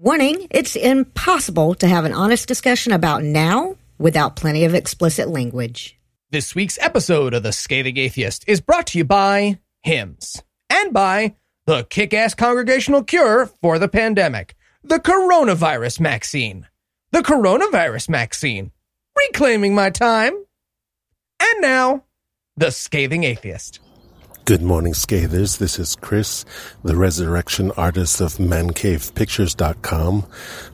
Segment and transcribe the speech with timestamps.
[0.00, 5.98] Warning it's impossible to have an honest discussion about now without plenty of explicit language.
[6.30, 10.40] This week's episode of The Scathing Atheist is brought to you by Hims
[10.70, 11.34] and by
[11.66, 16.68] the kick ass congregational cure for the pandemic, the coronavirus vaccine.
[17.10, 18.70] The coronavirus vaccine.
[19.16, 20.34] Reclaiming my time.
[21.42, 22.04] And now,
[22.56, 23.80] The Scathing Atheist.
[24.48, 25.58] Good morning, Scathers.
[25.58, 26.46] This is Chris,
[26.82, 30.26] the resurrection artist of ManCavePictures.com,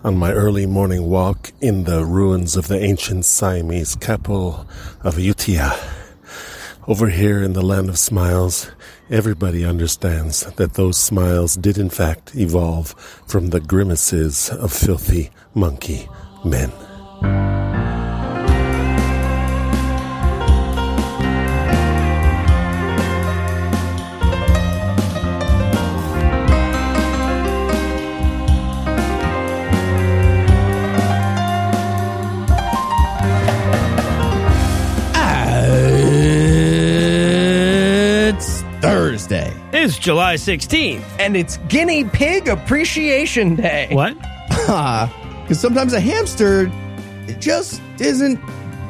[0.04, 4.64] on my early morning walk in the ruins of the ancient Siamese capital
[5.02, 5.76] of Ayutthaya.
[6.86, 8.70] Over here in the land of smiles,
[9.10, 12.92] everybody understands that those smiles did in fact evolve
[13.26, 16.08] from the grimaces of filthy monkey
[16.44, 16.70] men.
[40.04, 41.02] July 16th.
[41.18, 43.88] And it's Guinea Pig Appreciation Day.
[43.90, 44.16] What?
[45.44, 46.70] Because sometimes a hamster
[47.26, 48.40] it just isn't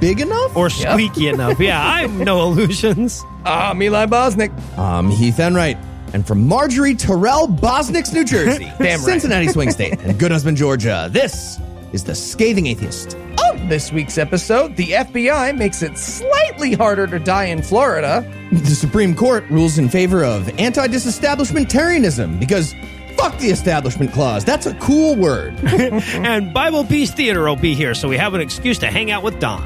[0.00, 0.56] big enough.
[0.56, 1.58] Or squeaky enough.
[1.58, 3.22] Yeah, I have no illusions.
[3.44, 4.52] Ah, I'm Eli Bosnick.
[4.78, 5.76] I'm Heath Enright.
[6.12, 9.00] And from Marjorie Terrell, Bosnick's, New Jersey, Damn right.
[9.00, 11.58] Cincinnati Swing State, and Good Husband, Georgia, this
[11.92, 13.16] is The Scathing Atheist.
[13.64, 18.22] On this week's episode, the FBI makes it slightly harder to die in Florida.
[18.52, 22.74] The Supreme Court rules in favor of anti disestablishmentarianism because
[23.16, 24.44] fuck the establishment clause.
[24.44, 25.54] That's a cool word.
[25.64, 29.40] And Biblepiece Theater will be here, so we have an excuse to hang out with
[29.40, 29.64] Don.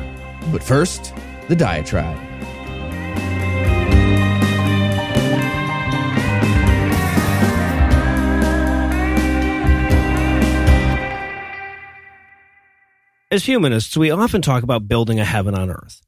[0.52, 1.12] but first,
[1.48, 2.27] the diatribe.
[13.30, 16.00] As humanists, we often talk about building a heaven on earth.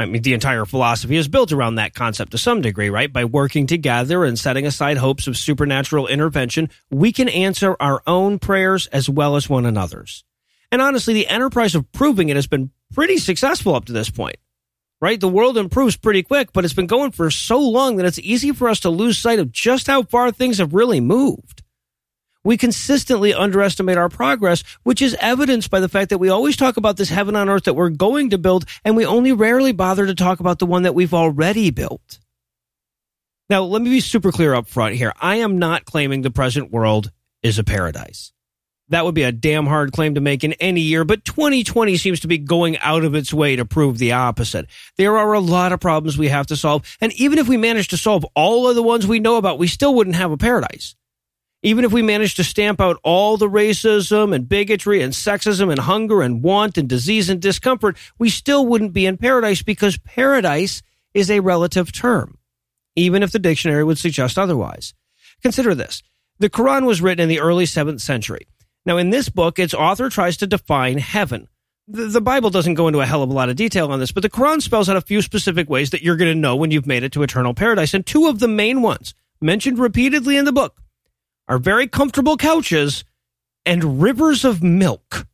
[0.00, 3.12] I mean, the entire philosophy is built around that concept to some degree, right?
[3.12, 8.40] By working together and setting aside hopes of supernatural intervention, we can answer our own
[8.40, 10.24] prayers as well as one another's.
[10.72, 14.36] And honestly, the enterprise of proving it has been pretty successful up to this point,
[15.00, 15.20] right?
[15.20, 18.50] The world improves pretty quick, but it's been going for so long that it's easy
[18.50, 21.62] for us to lose sight of just how far things have really moved.
[22.46, 26.76] We consistently underestimate our progress, which is evidenced by the fact that we always talk
[26.76, 30.06] about this heaven on earth that we're going to build, and we only rarely bother
[30.06, 32.20] to talk about the one that we've already built.
[33.50, 35.12] Now, let me be super clear up front here.
[35.20, 37.10] I am not claiming the present world
[37.42, 38.32] is a paradise.
[38.90, 42.20] That would be a damn hard claim to make in any year, but 2020 seems
[42.20, 44.66] to be going out of its way to prove the opposite.
[44.96, 47.90] There are a lot of problems we have to solve, and even if we managed
[47.90, 50.94] to solve all of the ones we know about, we still wouldn't have a paradise.
[51.66, 55.80] Even if we managed to stamp out all the racism and bigotry and sexism and
[55.80, 60.80] hunger and want and disease and discomfort, we still wouldn't be in paradise because paradise
[61.12, 62.38] is a relative term,
[62.94, 64.94] even if the dictionary would suggest otherwise.
[65.42, 66.04] Consider this.
[66.38, 68.46] The Quran was written in the early 7th century.
[68.84, 71.48] Now, in this book, its author tries to define heaven.
[71.88, 74.12] The, the Bible doesn't go into a hell of a lot of detail on this,
[74.12, 76.70] but the Quran spells out a few specific ways that you're going to know when
[76.70, 77.92] you've made it to eternal paradise.
[77.92, 80.80] And two of the main ones, mentioned repeatedly in the book,
[81.48, 83.04] are very comfortable couches
[83.64, 85.26] and rivers of milk.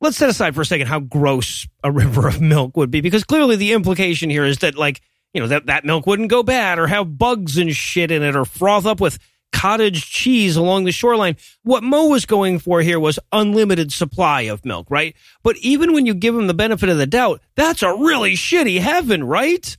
[0.00, 3.24] Let's set aside for a second how gross a river of milk would be, because
[3.24, 5.00] clearly the implication here is that, like,
[5.34, 8.34] you know, that, that milk wouldn't go bad or have bugs and shit in it
[8.34, 9.18] or froth up with
[9.52, 11.36] cottage cheese along the shoreline.
[11.62, 15.14] What Mo was going for here was unlimited supply of milk, right?
[15.42, 18.80] But even when you give him the benefit of the doubt, that's a really shitty
[18.80, 19.76] heaven, right?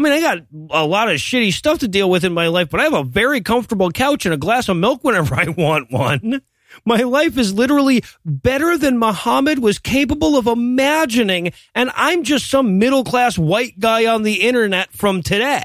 [0.00, 0.38] I mean, I got
[0.70, 3.04] a lot of shitty stuff to deal with in my life, but I have a
[3.04, 6.40] very comfortable couch and a glass of milk whenever I want one.
[6.86, 12.78] My life is literally better than Muhammad was capable of imagining, and I'm just some
[12.78, 15.64] middle class white guy on the internet from today.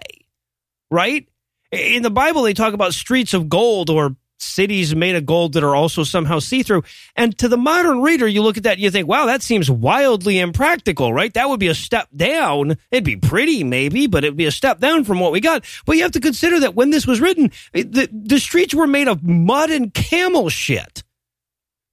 [0.92, 1.30] Right?
[1.72, 5.64] In the Bible, they talk about streets of gold or cities made of gold that
[5.64, 6.84] are also somehow see through.
[7.16, 9.70] And to the modern reader, you look at that and you think, wow, that seems
[9.70, 11.34] wildly impractical, right?
[11.34, 12.78] That would be a step down.
[12.92, 15.66] It'd be pretty, maybe, but it'd be a step down from what we got.
[15.86, 19.08] But you have to consider that when this was written, the, the streets were made
[19.08, 21.04] of mud and camel shit.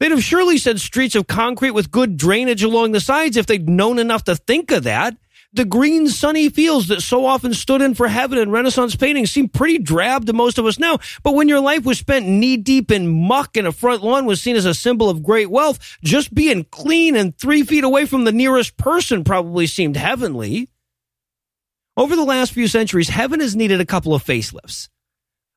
[0.00, 3.68] They'd have surely said streets of concrete with good drainage along the sides if they'd
[3.68, 5.16] known enough to think of that.
[5.54, 9.50] The green, sunny fields that so often stood in for heaven in Renaissance paintings seem
[9.50, 10.98] pretty drab to most of us now.
[11.22, 14.40] But when your life was spent knee deep in muck and a front lawn was
[14.40, 18.24] seen as a symbol of great wealth, just being clean and three feet away from
[18.24, 20.70] the nearest person probably seemed heavenly.
[21.98, 24.88] Over the last few centuries, heaven has needed a couple of facelifts.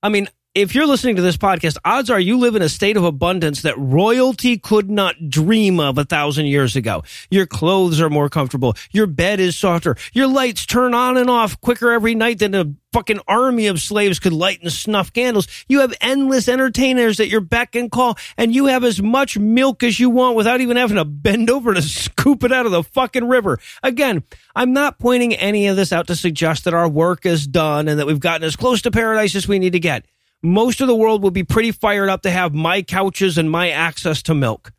[0.03, 2.95] I mean, if you're listening to this podcast, odds are you live in a state
[2.95, 7.03] of abundance that royalty could not dream of a thousand years ago.
[7.29, 8.73] Your clothes are more comfortable.
[8.91, 9.97] Your bed is softer.
[10.13, 14.17] Your lights turn on and off quicker every night than a fucking army of slaves
[14.17, 15.45] could light and snuff candles.
[15.67, 19.83] You have endless entertainers at your beck and call, and you have as much milk
[19.83, 22.83] as you want without even having to bend over to scoop it out of the
[22.83, 23.59] fucking river.
[23.83, 24.23] Again,
[24.55, 27.99] I'm not pointing any of this out to suggest that our work is done and
[27.99, 30.05] that we've gotten as close to paradise as we need to get
[30.43, 33.69] most of the world would be pretty fired up to have my couches and my
[33.69, 34.71] access to milk.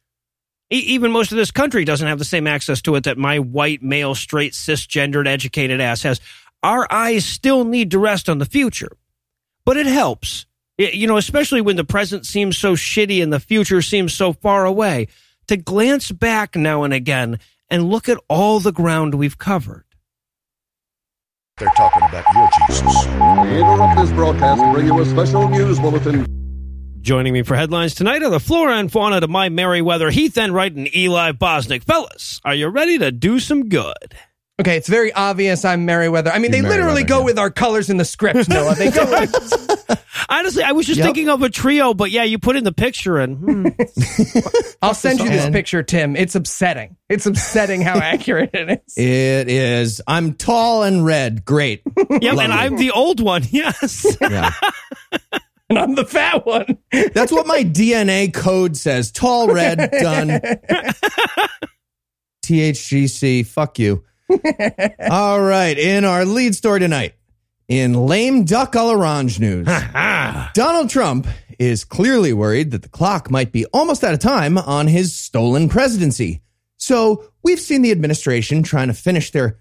[0.73, 3.39] E- even most of this country doesn't have the same access to it that my
[3.39, 6.21] white, male, straight, cisgendered, educated ass has.
[6.63, 8.91] Our eyes still need to rest on the future.
[9.65, 10.47] But it helps,
[10.79, 14.33] it, you know, especially when the present seems so shitty and the future seems so
[14.33, 15.09] far away,
[15.49, 17.39] to glance back now and again
[17.69, 19.86] and look at all the ground we've covered.
[21.59, 23.07] They're talking about your Jesus.
[23.07, 26.27] We interrupt this broadcast and bring you a special news bulletin.
[27.01, 30.77] Joining me for headlines tonight are the flora and fauna to my Merriweather, Heath Enright,
[30.77, 31.83] and Eli Bosnick.
[31.83, 34.19] Fellas, are you ready to do some good?
[34.59, 36.31] Okay, it's very obvious I'm Merriweather.
[36.31, 37.25] I mean, they You're literally go yeah.
[37.27, 38.75] with our colors in the script, Noah.
[38.75, 41.05] They go with, Honestly, I was just Yep.
[41.05, 43.69] thinking of a trio, but yeah, you put in the picture and hmm.
[44.83, 46.17] I'll send you this picture, Tim.
[46.17, 46.97] It's upsetting.
[47.11, 48.97] It's upsetting how accurate it is.
[48.97, 50.01] It is.
[50.07, 51.45] I'm tall and red.
[51.45, 51.83] Great.
[51.97, 52.57] yep, Love and it.
[52.57, 53.43] I'm the old one.
[53.51, 54.17] Yes.
[54.23, 54.53] Yeah.
[55.69, 56.79] And I'm the fat one.
[57.13, 59.11] That's what my DNA code says.
[59.11, 60.41] Tall, red, done.
[62.45, 64.05] THGC, fuck you.
[65.11, 65.79] All right.
[65.79, 67.15] In our lead story tonight,
[67.69, 69.67] in lame duck à orange news,
[70.55, 71.27] Donald Trump
[71.59, 75.69] is clearly worried that the clock might be almost out of time on his stolen
[75.69, 76.43] presidency.
[76.77, 79.59] So we've seen the administration trying to finish their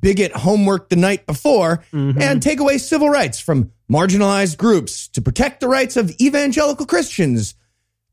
[0.00, 2.20] bigot homework the night before mm-hmm.
[2.20, 7.54] and take away civil rights from marginalized groups to protect the rights of evangelical Christians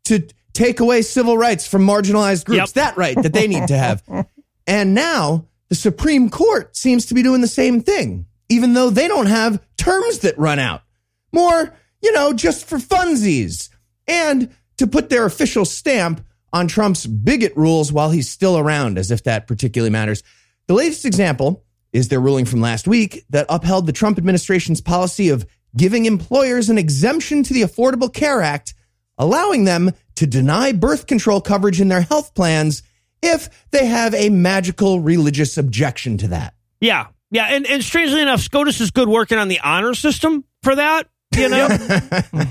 [0.05, 2.69] to take away civil rights from marginalized groups, Yep.
[2.75, 4.01] that right that they need to have.
[4.67, 9.09] and now the Supreme Court seems to be doing the same thing, even though they
[9.09, 10.83] don't have terms that run out.
[11.33, 13.67] More, you know, just for funsies
[14.07, 19.11] and to put their official stamp on Trump's bigot rules while he's still around, as
[19.11, 20.23] if that particularly matters.
[20.67, 25.27] The latest example is their ruling from last week that upheld the Trump administration's policy
[25.27, 25.45] of
[25.75, 28.73] giving employers an exemption to the Affordable Care Act,
[29.17, 32.81] allowing them to deny birth control coverage in their health plans
[33.21, 36.53] if they have a magical religious objection to that.
[36.79, 37.07] yeah.
[37.31, 37.47] Yeah.
[37.49, 41.09] And, and strangely enough, SCOTUS is good working on the honor system for that.
[41.35, 41.67] You know?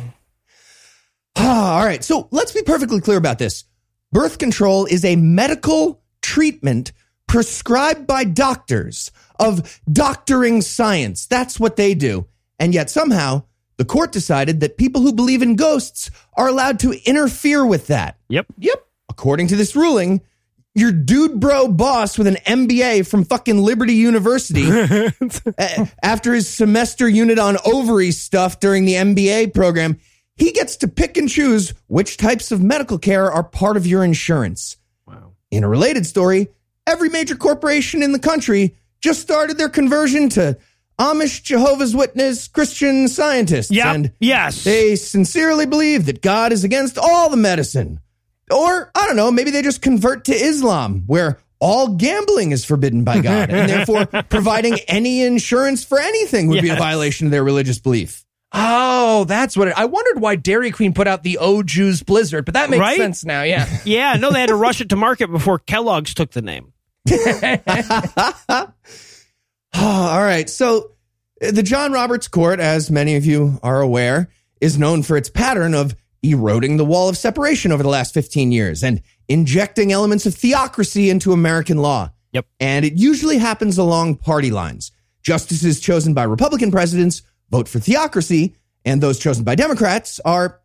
[1.37, 2.05] Ah, all right.
[2.05, 3.64] So let's be perfectly clear about this.
[4.12, 6.93] Birth control is a medical treatment
[7.26, 11.26] prescribed by doctors of doctoring science.
[11.26, 12.26] That's what they do.
[12.61, 13.43] And yet somehow
[13.78, 18.16] the court decided that people who believe in ghosts are allowed to interfere with that.
[18.28, 18.46] yep.
[18.58, 18.87] Yep.
[19.08, 20.20] According to this ruling,
[20.75, 24.69] your dude bro boss with an MBA from fucking Liberty University
[26.03, 29.99] after his semester unit on ovary stuff during the MBA program,
[30.37, 34.03] he gets to pick and choose which types of medical care are part of your
[34.03, 34.76] insurance.
[35.06, 35.35] Wow.
[35.50, 36.49] In a related story,
[36.87, 40.59] every major corporation in the country just started their conversion to
[40.99, 43.71] Amish Jehovah's Witness Christian scientists.
[43.71, 43.87] Yep.
[43.87, 44.65] And yes.
[44.65, 48.00] they sincerely believe that God is against all the medicine.
[48.50, 53.04] Or, I don't know, maybe they just convert to Islam, where all gambling is forbidden
[53.04, 57.45] by God, and therefore providing any insurance for anything would be a violation of their
[57.45, 58.25] religious belief.
[58.52, 62.45] Oh, that's what it, I wondered why Dairy Queen put out the O Jews Blizzard,
[62.45, 62.99] but that makes Right?
[62.99, 63.42] sense now.
[63.42, 63.66] Yeah.
[63.85, 64.14] yeah.
[64.14, 66.73] No, they had to rush it to market before Kellogg's took the name.
[69.75, 70.49] all right.
[70.49, 70.92] So,
[71.42, 74.28] uh, the John Roberts Court, as many of you are aware,
[74.61, 78.50] is known for its pattern of eroding the wall of separation over the last 15
[78.52, 82.11] years and injecting elements of theocracy into American law.
[82.33, 82.47] Yep.
[82.61, 84.90] And it usually happens along party lines.
[85.23, 90.61] Justices chosen by Republican presidents vote for theocracy, and those chosen by Democrats are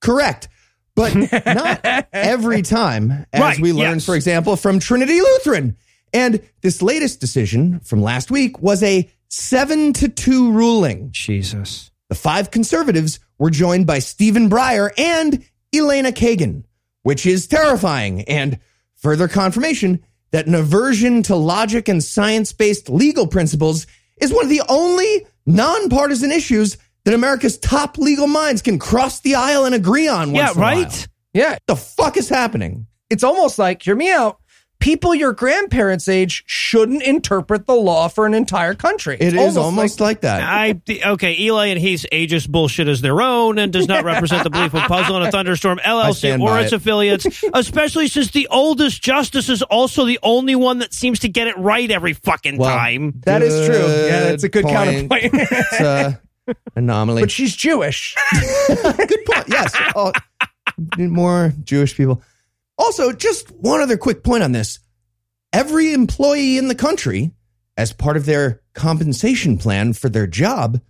[0.00, 0.48] correct.
[0.94, 1.14] But
[1.46, 4.06] not every time, as Right, we learned, yes.
[4.06, 5.76] for example, from Trinity Lutheran.
[6.12, 11.08] And this latest decision from last week was a seven to two ruling.
[11.10, 11.90] Jesus.
[12.12, 15.42] The five conservatives were joined by Stephen Breyer and
[15.74, 16.64] Elena Kagan,
[17.04, 18.58] which is terrifying and
[18.96, 23.86] further confirmation that an aversion to logic and science based legal principles
[24.20, 26.76] is one of the only nonpartisan issues
[27.06, 30.34] that America's top legal minds can cross the aisle and agree on.
[30.34, 30.82] Yeah, once in a while.
[30.82, 31.08] right?
[31.32, 31.56] Yeah.
[31.66, 32.88] The fuck is happening?
[33.08, 34.38] It's almost like, hear me out.
[34.82, 39.14] People your grandparents' age shouldn't interpret the law for an entire country.
[39.20, 40.42] It It's is almost like, that.
[40.42, 40.80] I
[41.12, 41.38] okay.
[41.38, 44.82] Eli and Heath's ageist bullshit is their own and does not represent the belief of
[44.82, 46.76] Puzzle and a Thunderstorm LLC or its it.
[46.76, 47.26] affiliates.
[47.54, 51.56] Especially since the oldest justice is also the only one that seems to get it
[51.56, 53.20] right every fucking Well, time.
[53.24, 53.76] That is true.
[53.86, 54.74] Yeah, that's a good point.
[55.08, 55.30] counterpoint.
[55.32, 56.20] It's a
[56.76, 57.22] anomaly.
[57.22, 58.16] but she's Jewish.
[58.66, 59.44] Good point.
[59.48, 59.72] Yes.
[59.94, 60.12] Oh,
[60.98, 62.20] more Jewish people.
[62.82, 64.80] Also, just one other quick point on this.
[65.52, 67.30] Every employee in the country,
[67.76, 70.80] as part of their compensation plan for their job,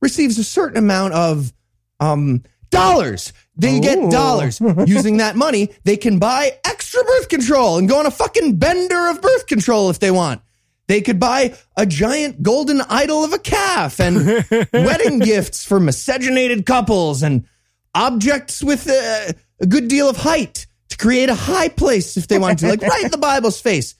[0.00, 1.52] receives a certain amount of
[1.98, 3.32] um, dollars.
[3.56, 3.80] They Ooh.
[3.80, 4.60] get dollars.
[4.86, 9.08] Using that money, they can buy extra birth control and go on a fucking bender
[9.08, 10.42] of birth control if they want.
[10.86, 16.64] They could buy a giant golden idol of a calf and wedding gifts for miscegenated
[16.64, 17.44] couples and
[17.92, 22.38] objects with a, a good deal of height to create a high place if they
[22.38, 23.94] want to, like right in the Bible's face.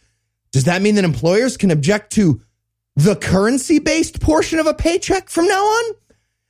[0.52, 2.40] Does that mean that employers can object to
[2.96, 5.94] the currency based portion of a paycheck from now on?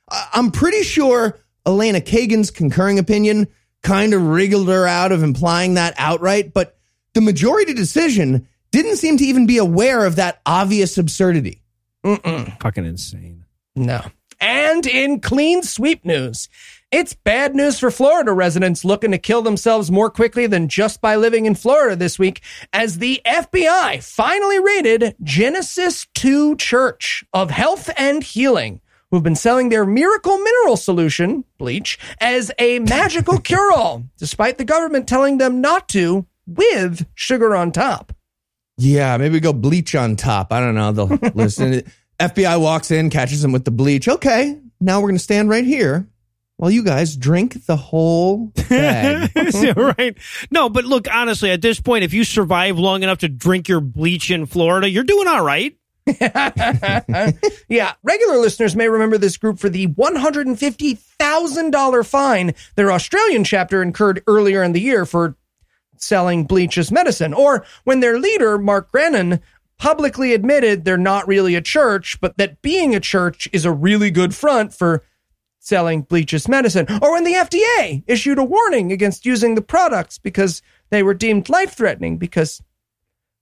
[0.09, 3.47] I- I'm pretty sure Elena Kagan's concurring opinion
[3.83, 6.77] kind of wriggled her out of implying that outright, but
[7.13, 11.61] the majority decision didn't seem to even be aware of that obvious absurdity.
[12.03, 13.45] Fucking insane.
[13.75, 14.01] No.
[14.39, 16.49] And in clean sweep news,
[16.91, 21.15] it's bad news for Florida residents looking to kill themselves more quickly than just by
[21.15, 22.41] living in Florida this week,
[22.73, 29.69] as the FBI finally raided Genesis 2 Church of Health and Healing, who've been selling
[29.69, 35.61] their miracle mineral solution, bleach, as a magical cure all, despite the government telling them
[35.61, 38.11] not to, with sugar on top.
[38.77, 40.51] Yeah, maybe go bleach on top.
[40.51, 40.91] I don't know.
[40.91, 41.83] They'll listen.
[42.19, 44.09] FBI walks in, catches them with the bleach.
[44.09, 46.10] Okay, now we're going to stand right here
[46.61, 49.31] while you guys drink the whole bag.
[49.75, 50.15] Right.
[50.51, 53.81] No, but look, honestly, at this point, if you survive long enough to drink your
[53.81, 55.75] bleach in Florida, you're doing all right.
[57.67, 64.21] yeah, regular listeners may remember this group for the $150,000 fine their Australian chapter incurred
[64.27, 65.35] earlier in the year for
[65.97, 69.39] selling bleach as medicine, or when their leader, Mark Grennan,
[69.79, 74.11] publicly admitted they're not really a church, but that being a church is a really
[74.11, 75.03] good front for
[75.61, 80.17] selling bleach as medicine, or when the FDA issued a warning against using the products
[80.17, 82.61] because they were deemed life threatening because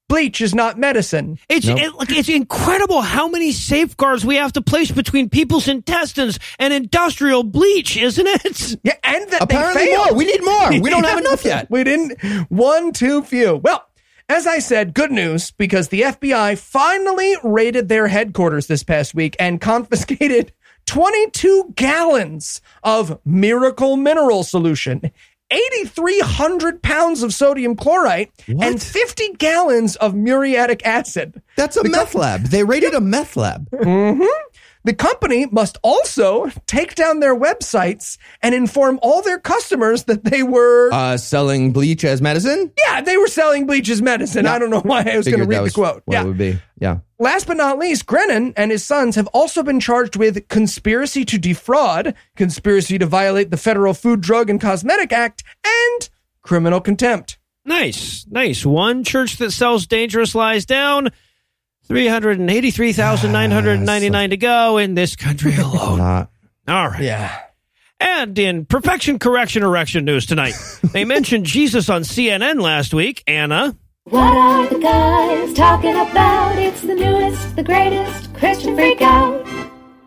[0.09, 1.39] bleach is not medicine.
[1.47, 6.38] It's it, like it's incredible how many safeguards we have to place between people's intestines
[6.57, 8.75] and industrial bleach, isn't it?
[8.83, 10.13] Yeah, and that Apparently they more.
[10.13, 10.69] We need more.
[10.81, 11.67] We don't have enough yet.
[11.69, 12.19] We didn't.
[12.49, 13.57] One too few.
[13.57, 13.85] Well,
[14.27, 19.35] as I said, good news because the FBI finally raided their headquarters this past week
[19.39, 20.51] and confiscated
[20.89, 25.12] 22 gallons of miracle mineral solution.
[25.51, 31.41] 8,300 pounds of sodium chlorite and 50 gallons of muriatic acid.
[31.55, 32.46] That's a meth lab.
[32.46, 33.69] They raided a meth lab.
[33.69, 34.24] Mm-hmm.
[34.86, 40.41] The company must also take down their websites and inform all their customers that they
[40.41, 42.71] were Uh, selling bleach as medicine.
[42.88, 44.45] Yeah, they were selling bleach as medicine.
[44.48, 46.01] I don't know why I was going to read that the was quote.
[46.05, 46.21] What Yeah.
[46.24, 46.59] it would be.
[46.79, 47.00] Yeah.
[47.19, 51.38] Last but not least, Grennan and his sons have also been charged with conspiracy to
[51.38, 56.09] defraud, conspiracy to violate the Federal Food, Drug, and Cosmetic Act, and
[56.41, 57.38] criminal contempt.
[57.65, 58.65] Nice, nice.
[58.65, 61.09] One church that sells dangerous lies down.
[61.89, 65.98] 383,999 to go in this country alone.
[65.98, 66.29] Not.
[66.67, 67.01] All right.
[67.01, 67.39] Yeah.
[68.00, 70.53] And in perfection correction erection news tonight,
[70.93, 73.24] they mentioned Jesus on CNN last week.
[73.27, 76.58] Anna, What are the guys talking about?
[76.58, 79.46] It's the newest, the greatest Christian freak out.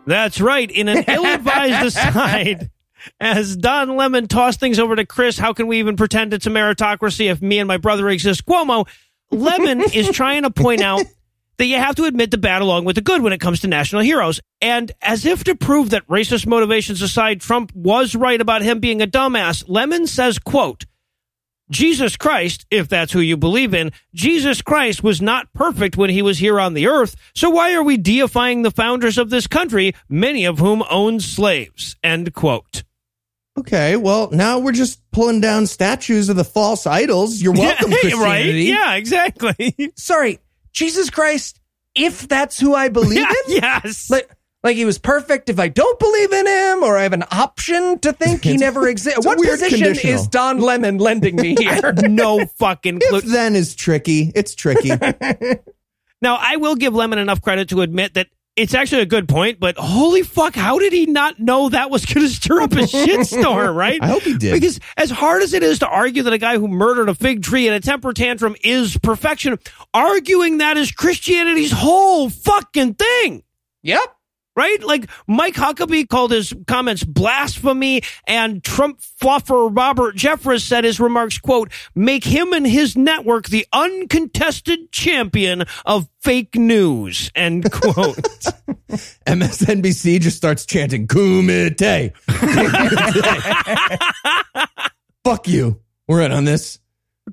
[0.07, 0.69] that's right.
[0.71, 2.71] In an ill-advised aside,
[3.19, 6.49] as Don Lemon tossed things over to Chris, how can we even pretend it's a
[6.49, 8.45] meritocracy if me and my brother exist?
[8.45, 8.87] Cuomo,
[9.29, 11.03] Lemon is trying to point out
[11.57, 13.67] that you have to admit the bad along with the good when it comes to
[13.67, 14.39] national heroes.
[14.61, 19.01] And as if to prove that racist motivations aside, Trump was right about him being
[19.01, 20.85] a dumbass, Lemon says, quote,
[21.71, 26.21] Jesus Christ, if that's who you believe in, Jesus Christ was not perfect when he
[26.21, 27.15] was here on the earth.
[27.33, 31.95] So why are we deifying the founders of this country, many of whom owned slaves?
[32.03, 32.83] End quote.
[33.57, 33.95] Okay.
[33.95, 37.41] Well, now we're just pulling down statues of the false idols.
[37.41, 37.99] You're welcome, right?
[38.01, 38.63] Christianity.
[38.63, 39.91] Yeah, exactly.
[39.95, 40.39] Sorry,
[40.73, 41.59] Jesus Christ,
[41.95, 43.55] if that's who I believe in?
[43.55, 44.09] yes.
[44.09, 44.29] Like,
[44.63, 47.99] like he was perfect if I don't believe in him, or I have an option
[47.99, 49.25] to think he never exists.
[49.25, 51.93] What position is Don Lemon lending me here?
[51.93, 53.19] no fucking clue.
[53.19, 54.31] If then is tricky.
[54.35, 54.91] It's tricky.
[56.21, 59.59] Now, I will give Lemon enough credit to admit that it's actually a good point,
[59.59, 62.75] but holy fuck, how did he not know that was going to stir up a
[62.81, 63.99] shitstorm, right?
[64.01, 64.53] I hope he did.
[64.53, 67.41] Because as hard as it is to argue that a guy who murdered a fig
[67.41, 69.57] tree in a temper tantrum is perfection,
[69.93, 73.43] arguing that is Christianity's whole fucking thing.
[73.81, 74.15] Yep.
[74.55, 74.83] Right?
[74.83, 81.39] Like Mike Huckabee called his comments blasphemy and Trump fluffer Robert Jeffress said his remarks,
[81.39, 88.17] quote, make him and his network the uncontested champion of fake news, end quote.
[89.25, 92.13] MSNBC just starts chanting Kumite.
[92.27, 93.97] Kumite.
[95.23, 95.79] Fuck you.
[96.07, 96.79] We're in on this.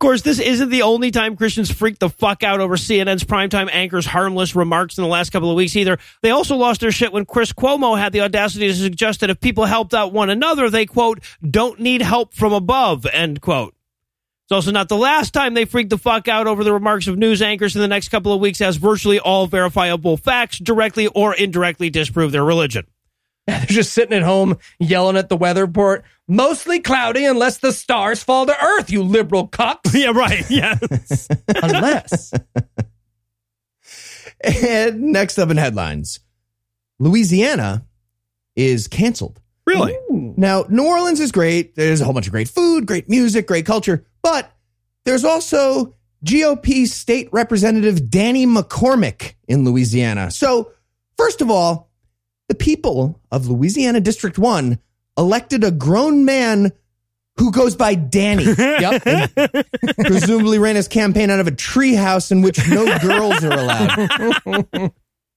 [0.01, 3.69] Of course, this isn't the only time Christians freaked the fuck out over CNN's primetime
[3.71, 5.99] anchor's harmless remarks in the last couple of weeks either.
[6.23, 9.41] They also lost their shit when Chris Cuomo had the audacity to suggest that if
[9.41, 13.75] people helped out one another, they, quote, don't need help from above, end quote.
[14.47, 17.19] It's also not the last time they freaked the fuck out over the remarks of
[17.19, 21.35] news anchors in the next couple of weeks as virtually all verifiable facts directly or
[21.35, 22.87] indirectly disprove their religion.
[23.59, 26.05] They're just sitting at home yelling at the weather report.
[26.29, 29.93] Mostly cloudy unless the stars fall to earth, you liberal cucks.
[29.95, 30.49] Yeah, right.
[30.49, 30.79] Yeah.
[31.63, 32.33] unless.
[34.43, 36.21] And next up in headlines
[36.99, 37.85] Louisiana
[38.57, 39.41] is canceled.
[39.67, 39.97] really?
[40.11, 41.75] Now, New Orleans is great.
[41.75, 44.51] There's a whole bunch of great food, great music, great culture, but
[45.05, 50.31] there's also GOP state representative Danny McCormick in Louisiana.
[50.31, 50.73] So,
[51.17, 51.90] first of all,
[52.51, 54.77] the people of Louisiana District 1
[55.17, 56.73] elected a grown man
[57.37, 58.45] who goes by Danny.
[58.59, 59.03] Yep.
[59.99, 64.93] presumably ran his campaign out of a treehouse in which no girls are allowed.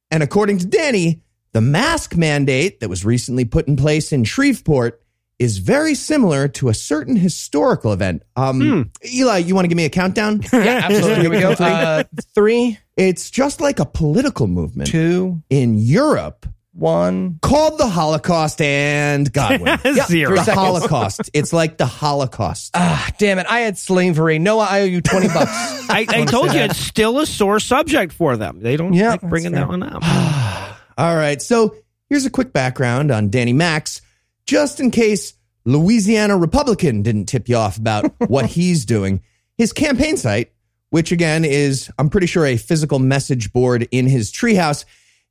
[0.10, 5.00] and according to Danny, the mask mandate that was recently put in place in Shreveport
[5.38, 8.24] is very similar to a certain historical event.
[8.36, 10.42] Um, Eli, you want to give me a countdown?
[10.52, 11.22] Yeah, absolutely.
[11.22, 11.52] Here we go.
[11.52, 12.04] Uh,
[12.34, 17.40] three, It's just like a political movement two, in Europe one.
[17.42, 19.78] called the Holocaust and Godwin.
[20.08, 20.36] Zero.
[20.36, 21.22] The Holocaust.
[21.34, 22.72] It's like the Holocaust.
[22.74, 23.46] Ah, damn it.
[23.50, 24.40] I had slavery.
[24.40, 25.50] Noah, I owe you 20 bucks.
[25.90, 28.60] I, I told you it's still a sore subject for them.
[28.62, 29.62] They don't Yeah, like that's bringing fair.
[29.62, 30.02] that one up.
[30.98, 31.42] All right.
[31.42, 31.76] So
[32.10, 34.02] here's a quick background on Danny Max,
[34.46, 35.34] just in case
[35.66, 39.22] Louisiana Republican didn't tip you off about what he's doing.
[39.58, 40.52] His campaign site,
[40.90, 44.86] which again is, I'm pretty sure, a physical message board in his treehouse,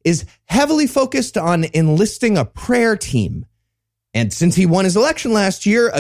[0.05, 3.47] is heavily focused on enlisting a prayer team.
[4.15, 5.93] And since he won his election last year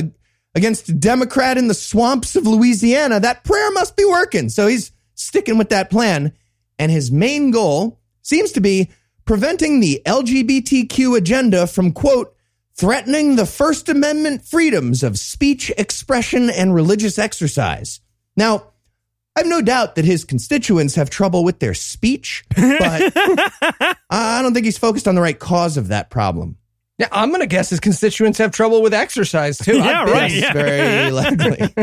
[0.54, 4.48] against a Democrat in the swamps of Louisiana, that prayer must be working.
[4.48, 6.32] So he's sticking with that plan.
[6.78, 8.90] And his main goal seems to be
[9.24, 12.34] preventing the LGBTQ agenda from, quote,
[12.74, 18.00] threatening the First Amendment freedoms of speech, expression, and religious exercise.
[18.36, 18.71] Now,
[19.34, 23.12] I have no doubt that his constituents have trouble with their speech, but
[24.10, 26.56] I don't think he's focused on the right cause of that problem.
[26.98, 29.72] Yeah, I'm going to guess his constituents have trouble with exercise too.
[29.72, 30.14] I Yeah, bet.
[30.14, 30.30] right.
[30.32, 30.52] Yeah.
[30.52, 31.74] very likely.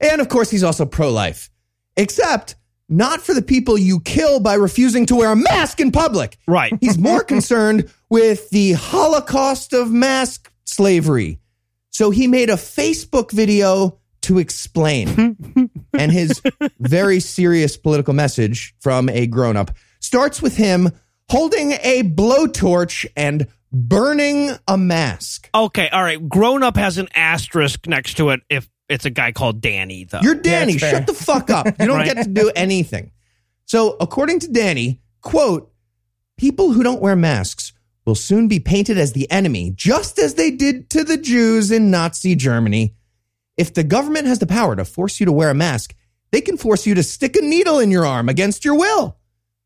[0.00, 1.50] and of course, he's also pro life,
[1.96, 2.54] except
[2.88, 6.36] not for the people you kill by refusing to wear a mask in public.
[6.46, 6.72] Right.
[6.80, 11.40] He's more concerned with the Holocaust of mask slavery.
[11.90, 15.70] So he made a Facebook video to explain.
[15.92, 16.42] and his
[16.78, 20.90] very serious political message from a grown up starts with him
[21.30, 25.48] holding a blowtorch and burning a mask.
[25.54, 26.28] Okay, all right.
[26.28, 30.20] Grown up has an asterisk next to it if it's a guy called Danny, though.
[30.22, 30.72] You're Danny.
[30.72, 30.90] that's fair.
[30.98, 31.66] Shut the fuck up.
[31.66, 32.14] You don't Right.
[32.14, 33.10] get to do anything.
[33.66, 35.72] So, according to Danny, quote,
[36.36, 37.72] people who don't wear masks
[38.04, 41.90] will soon be painted as the enemy, just as they did to the Jews in
[41.90, 42.94] Nazi Germany.
[43.56, 45.94] If the government has the power to force you to wear a mask,
[46.32, 49.16] they can force you to stick a needle in your arm against your will.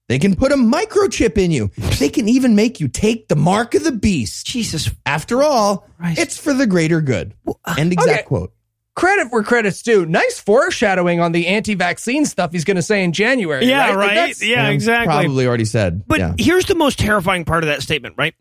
[0.09, 1.71] They can put a microchip in you.
[1.99, 4.47] They can even make you take the mark of the beast.
[4.47, 4.91] Jesus.
[5.05, 6.19] After all, Christ.
[6.21, 7.35] it's for the greater good.
[7.47, 8.23] Uh, End exact okay.
[8.27, 8.53] quote.
[8.97, 10.07] Credit where credit's due.
[10.07, 13.67] Nice foreshadowing on the anti-vaccine stuff he's going to say in January.
[13.67, 13.97] Yeah, right.
[13.97, 14.15] Right?
[14.15, 15.07] that's- Yeah, exactly.
[15.13, 16.03] Probably already said.
[16.07, 16.35] But yeah.
[16.39, 18.35] here's the most terrifying part of that statement, right?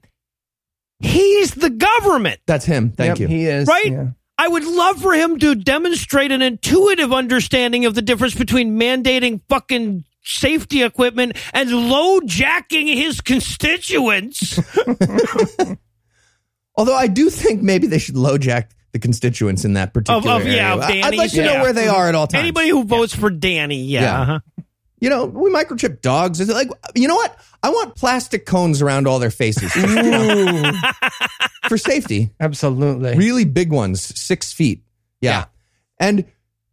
[1.00, 2.92] He's the government, That's him.
[2.92, 3.38] Thank Yep, you.
[3.38, 3.68] He is.
[3.68, 3.86] right?
[3.92, 4.08] yeah.
[4.38, 9.42] I would love for him to demonstrate an intuitive understanding of the difference between mandating
[9.50, 14.60] fucking safety equipment and low jacking his constituents.
[16.76, 20.46] Although I do think maybe they should low jack the constituents in that particular of,
[20.48, 21.04] yeah, of area.
[21.04, 22.42] I- I'd like to know where they are at all times.
[22.42, 24.02] Anybody who votes for Danny, yeah.
[24.02, 24.22] Yeah.
[24.22, 24.40] uh-huh.
[25.00, 26.40] You know, we microchip dogs.
[26.40, 27.38] Is it like you know what?
[27.64, 29.72] I want plastic cones around all their faces
[31.68, 32.32] for safety.
[32.40, 33.16] Absolutely.
[33.16, 34.84] Really big ones, six feet.
[35.22, 35.32] Yeah.
[35.32, 35.46] Yeah.
[36.00, 36.26] and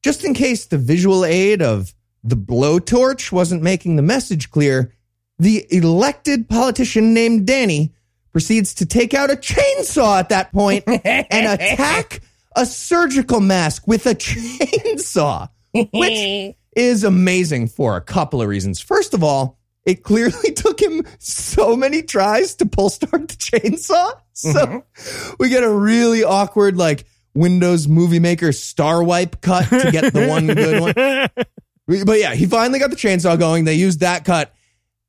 [0.02, 4.92] just in case the visual aid of the blowtorch wasn't making the message clear,
[5.38, 7.94] the elected politician named Danny
[8.32, 12.20] proceeds to take out a chainsaw at that point and attack
[12.56, 18.80] a surgical mask with a chainsaw, which is amazing for a couple of reasons.
[18.80, 24.12] First of all, it clearly took him so many tries to pull start the chainsaw.
[24.32, 25.34] So mm-hmm.
[25.38, 30.28] we get a really awkward, like, Windows Movie Maker star wipe cut to get the
[30.28, 31.44] one good one.
[31.86, 33.64] But yeah, he finally got the chainsaw going.
[33.64, 34.54] They used that cut.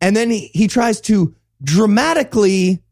[0.02, 2.84] And then he, he tries to dramatically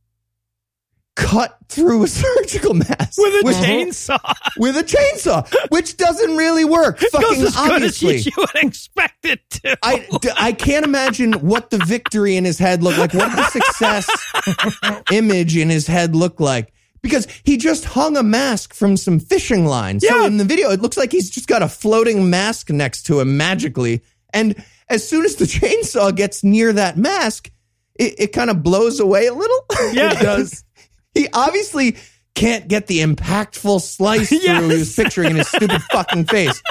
[1.15, 4.19] cut through a surgical mask With a chainsaw.
[4.57, 6.99] with a chainsaw, which doesn't really work.
[6.99, 8.17] Fucking as good as obviously.
[8.17, 9.77] you would expect it to.
[9.83, 13.13] I, I can't imagine what the victory in his head looked like.
[13.13, 14.09] What the success
[15.11, 16.73] image in his head look like?
[17.01, 19.99] Because he just hung a mask from some fishing line.
[19.99, 20.25] So Yeah.
[20.27, 23.35] in the video, it looks like he's just got a floating mask next to him
[23.35, 24.01] magically.
[24.33, 27.51] And as soon as the chainsaw gets near that mask,
[27.99, 29.65] it, it kind of blows away a little.
[29.91, 30.13] Yeah.
[30.13, 30.63] it does.
[31.13, 31.97] He obviously
[32.35, 34.71] can't get the impactful slice through Yes.
[34.71, 36.61] he was picturing in his stupid fucking face.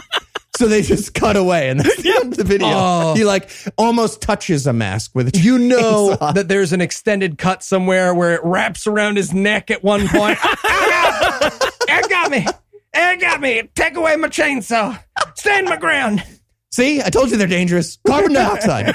[0.59, 2.69] So they just cut away, and that's the end of the video.
[2.71, 3.15] Oh.
[3.17, 6.35] He like almost touches a mask with a You know chainsaw.
[6.35, 10.39] that there's an extended cut somewhere where it wraps around his neck at one point.
[10.45, 12.47] it got me.
[12.95, 13.63] It got me.
[13.75, 15.03] Take away my chainsaw.
[15.37, 16.23] Stand my ground.
[16.71, 17.97] See, I told you they're dangerous.
[18.07, 18.95] Carbon dioxide.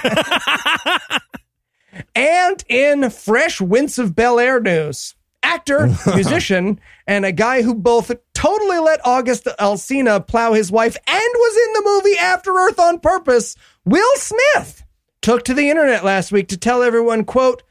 [2.13, 8.11] And in fresh Wince of Bel Air news, actor, musician, and a guy who both
[8.33, 12.99] totally let August Alsina plow his wife and was in the movie After Earth on
[12.99, 14.83] purpose, Will Smith,
[15.21, 17.63] took to the internet last week to tell everyone, quote,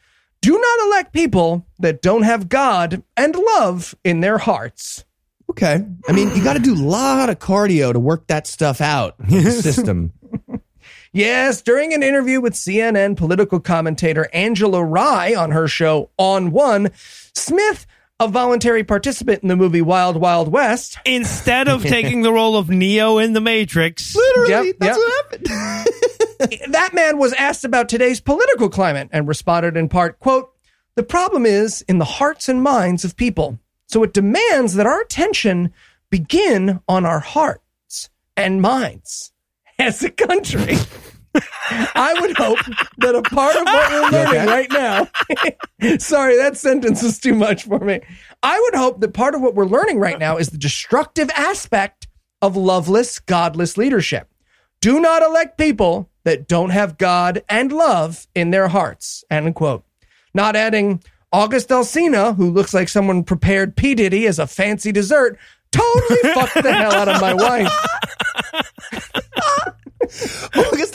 [0.43, 5.05] do not elect people that don't have God and love in their hearts.
[5.51, 8.81] okay, I mean you got to do a lot of cardio to work that stuff
[8.81, 10.13] out in the system.
[11.13, 16.91] Yes, during an interview with CNN political commentator Angela Rye on her show On One,
[17.37, 17.87] Smith,
[18.19, 22.71] a voluntary participant in the movie Wild Wild West, Instead of taking the role of
[22.71, 25.07] Neo in The Matrix, Literally, Yep, that's yep.
[25.07, 26.73] what happened.
[26.73, 30.51] that man was asked about today's political climate and responded in part, quote,
[30.95, 33.59] the problem is in the hearts and minds of people.
[33.87, 35.73] So it demands that our attention
[36.11, 39.33] begin on our hearts and minds
[39.79, 40.77] as a country.
[41.95, 42.59] I would hope
[42.99, 45.09] that a part of what we're learning right now,
[45.99, 48.01] sorry, that sentence is too much for me.
[48.43, 52.07] I would hope that part of what we're learning right now is the destructive aspect
[52.43, 54.29] of loveless, godless leadership.
[54.81, 59.25] Do not elect people that don't have God and love in their hearts.
[59.31, 59.85] End quote.
[60.35, 63.95] Not adding August Alsina, who looks like someone prepared P.
[63.95, 65.39] Diddy as a fancy dessert,
[65.73, 67.73] totally fucked the hell out of my wife.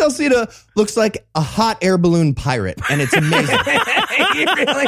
[0.01, 3.59] August Alsina looks like a hot air balloon pirate, and it's amazing.
[4.33, 4.87] Really.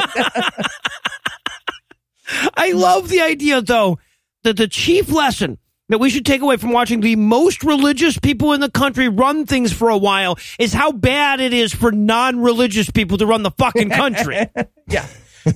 [2.56, 3.98] I love the idea, though,
[4.42, 8.54] that the chief lesson that we should take away from watching the most religious people
[8.54, 12.40] in the country run things for a while is how bad it is for non
[12.40, 14.46] religious people to run the fucking country.
[14.86, 15.06] Yeah.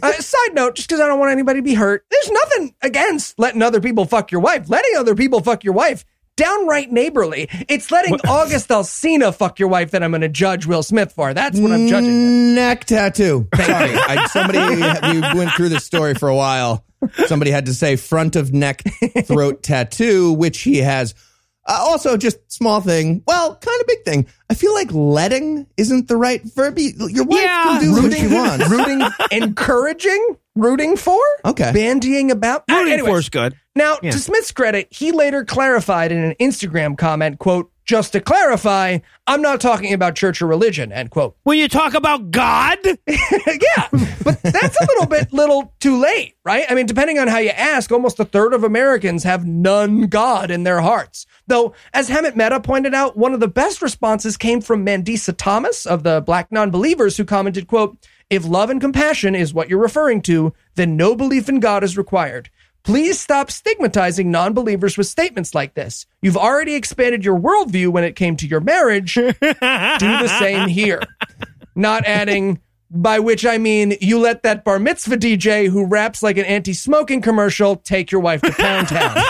[0.02, 3.38] Uh, side note, just because I don't want anybody to be hurt, there's nothing against
[3.38, 4.68] letting other people fuck your wife.
[4.68, 6.04] Letting other people fuck your wife,
[6.38, 7.48] downright neighborly.
[7.68, 11.34] It's letting August Alsina fuck your wife that I'm going to judge Will Smith for.
[11.34, 12.10] That's what I'm judging.
[12.10, 12.54] him.
[12.54, 13.48] Neck tattoo.
[13.54, 16.84] Sorry, I, somebody we went through this story for a while.
[17.26, 18.82] Somebody had to say front of neck
[19.24, 21.14] throat tattoo, which he has.
[21.68, 23.22] Uh, also, just small thing.
[23.26, 24.26] Well, kind of big thing.
[24.50, 26.78] I feel like letting isn't the right verb.
[26.78, 27.64] Your wife Yeah.
[27.64, 28.68] can do what she wants.
[28.70, 31.70] rooting, encouraging, rooting for, Okay.
[31.72, 32.64] bandying about.
[32.70, 33.54] Uh, Rooting anyways, for is good.
[33.74, 34.12] Now, Yeah.
[34.12, 39.40] to Smith's credit, he later clarified in an Instagram comment, quote, just to clarify, I'm
[39.40, 41.36] not talking about church or religion, end quote.
[41.44, 42.76] When you talk about God,
[43.06, 43.88] yeah,
[44.22, 46.66] but that's a little bit little too late, right?
[46.68, 50.50] I mean, depending on how you ask, almost a third of Americans have none God
[50.50, 51.26] in their hearts.
[51.48, 55.86] Though, as Hemant Mehta pointed out, one of the best responses came from Mandisa Thomas
[55.86, 57.96] of the Black Non-Believers, who commented, quote,
[58.30, 61.96] if love and compassion is what you're referring to, then no belief in God is
[61.96, 62.50] required.
[62.84, 66.06] Please stop stigmatizing non-believers with statements like this.
[66.20, 69.14] You've already expanded your worldview when it came to your marriage.
[69.14, 71.02] Do the same here.
[71.74, 76.38] Not adding, by which I mean you let that bar mitzvah DJ who raps like
[76.38, 79.16] an anti-smoking commercial take your wife to Pound Town.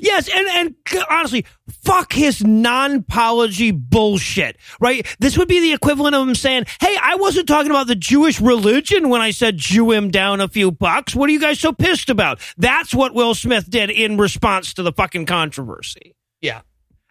[0.00, 0.74] yes, and and
[1.08, 1.44] honestly,
[1.84, 4.56] fuck his non-apology bullshit.
[4.80, 5.06] Right?
[5.18, 8.40] This would be the equivalent of him saying, "Hey, I wasn't talking about the Jewish
[8.40, 11.14] religion when I said Jew him down a few bucks.
[11.14, 14.82] What are you guys so pissed about?" That's what Will Smith did in response to
[14.82, 16.14] the fucking controversy.
[16.40, 16.60] yeah.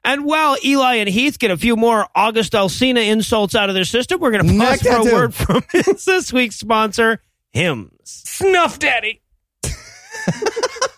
[0.04, 3.86] And while Eli and Heath get a few more August Alsina insults out of their
[3.86, 5.64] system, we're going to pause for a word from
[6.06, 7.92] this week's sponsor, Hims.
[8.06, 9.22] Snuff Daddy.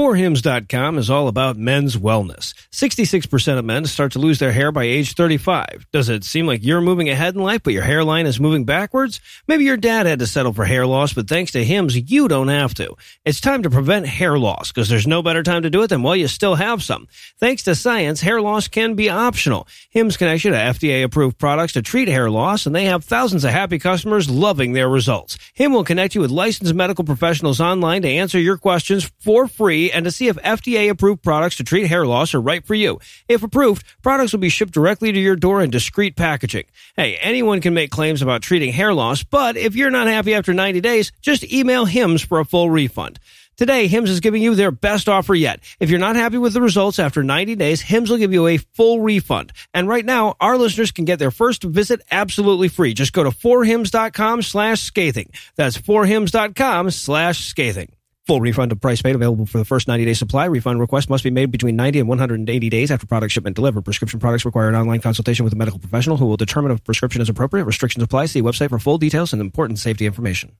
[0.00, 2.54] Forhims.com is all about men's wellness.
[2.72, 5.88] 66% of men start to lose their hair by age 35.
[5.92, 9.20] Does it seem like you're moving ahead in life, but your hairline is moving backwards?
[9.46, 12.48] Maybe your dad had to settle for hair loss, but thanks to Hims, you don't
[12.48, 12.96] have to.
[13.26, 16.02] It's time to prevent hair loss because there's no better time to do it than
[16.02, 17.06] while you still have some.
[17.38, 19.68] Thanks to science, hair loss can be optional.
[19.90, 23.44] Hims connects you to FDA approved products to treat hair loss, and they have thousands
[23.44, 25.36] of happy customers loving their results.
[25.52, 29.89] Him will connect you with licensed medical professionals online to answer your questions for free
[29.92, 33.00] and to see if FDA approved products to treat hair loss are right for you.
[33.28, 36.64] If approved, products will be shipped directly to your door in discreet packaging.
[36.96, 40.52] Hey, anyone can make claims about treating hair loss, but if you're not happy after
[40.54, 43.18] 90 days, just email HIMS for a full refund.
[43.60, 45.60] Today, HIMS is giving you their best offer yet.
[45.80, 48.56] If you're not happy with the results after 90 days, HIMS will give you a
[48.56, 49.52] full refund.
[49.74, 52.94] And right now, our listeners can get their first visit absolutely free.
[52.94, 55.30] Just go to forhims.com slash scathing.
[55.56, 57.92] That's forhims.com slash scathing.
[58.30, 60.44] Full refund of price paid available for the first 90 day supply.
[60.44, 63.84] Refund request must be made between 90 and 180 days after product shipment delivered.
[63.84, 67.20] Prescription products require an online consultation with a medical professional who will determine if prescription
[67.20, 67.64] is appropriate.
[67.64, 68.26] Restrictions apply.
[68.26, 70.52] See website for full details and important safety information.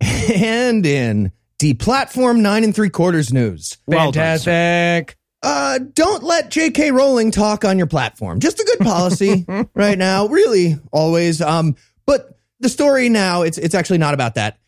[0.00, 3.78] And in deplatform nine and three quarters news.
[3.88, 4.38] Well done.
[4.38, 5.16] Fantastic.
[5.42, 6.92] Uh, don't let J.K.
[6.92, 8.38] Rowling talk on your platform.
[8.38, 11.40] Just a good policy right now, really, always.
[11.40, 11.74] Um,
[12.06, 14.59] but the story now, it's it's actually not about that.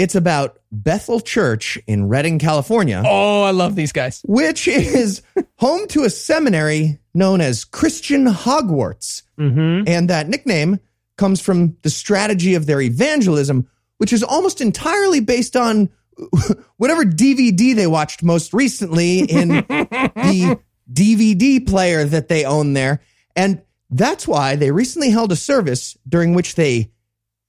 [0.00, 4.22] It's about Bethel Church in Redding, California, Oh, I love these guys.
[4.26, 5.20] which is
[5.56, 9.22] home to a seminary known as Christian Hogwarts.
[9.38, 9.84] Mm-hmm.
[9.86, 10.78] And that nickname
[11.18, 15.90] comes from the strategy of their evangelism, which is almost entirely based on
[16.78, 20.58] whatever DVD they watched most recently in the
[20.90, 23.00] DVD player that they own there.
[23.36, 23.60] And
[23.90, 26.90] that's why they recently held a service during which they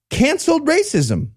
[0.10, 1.30] canceled racism,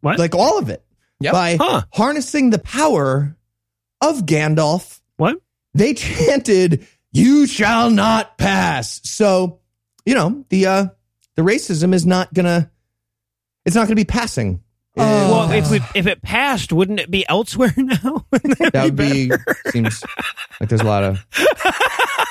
[0.00, 0.18] What?
[0.18, 0.84] like all of it,
[1.20, 1.32] Yep.
[1.32, 1.82] by Huh.
[1.92, 3.36] harnessing the power
[4.00, 5.38] of Gandalf What?
[5.74, 9.60] they chanted you shall not pass so
[10.04, 10.86] you know the uh
[11.36, 12.70] the racism is not gonna
[13.64, 14.60] it's not gonna be passing
[14.94, 18.26] Uh, well, if we, if it passed, wouldn't it be elsewhere now?
[18.32, 19.30] that would be
[19.70, 20.04] seems
[20.60, 21.24] like there's a lot of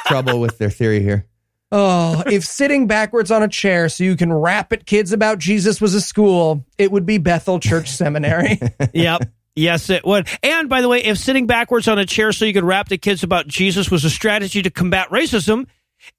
[0.06, 1.26] trouble with their theory here
[1.72, 5.80] Oh, if sitting backwards on a chair so you can rap at kids about Jesus
[5.80, 8.60] was a school, it would be Bethel Church Seminary.
[8.94, 9.22] yep.
[9.56, 10.28] Yes, it would.
[10.44, 12.98] And by the way, if sitting backwards on a chair so you could rap to
[12.98, 15.68] kids about Jesus was a strategy to combat racism,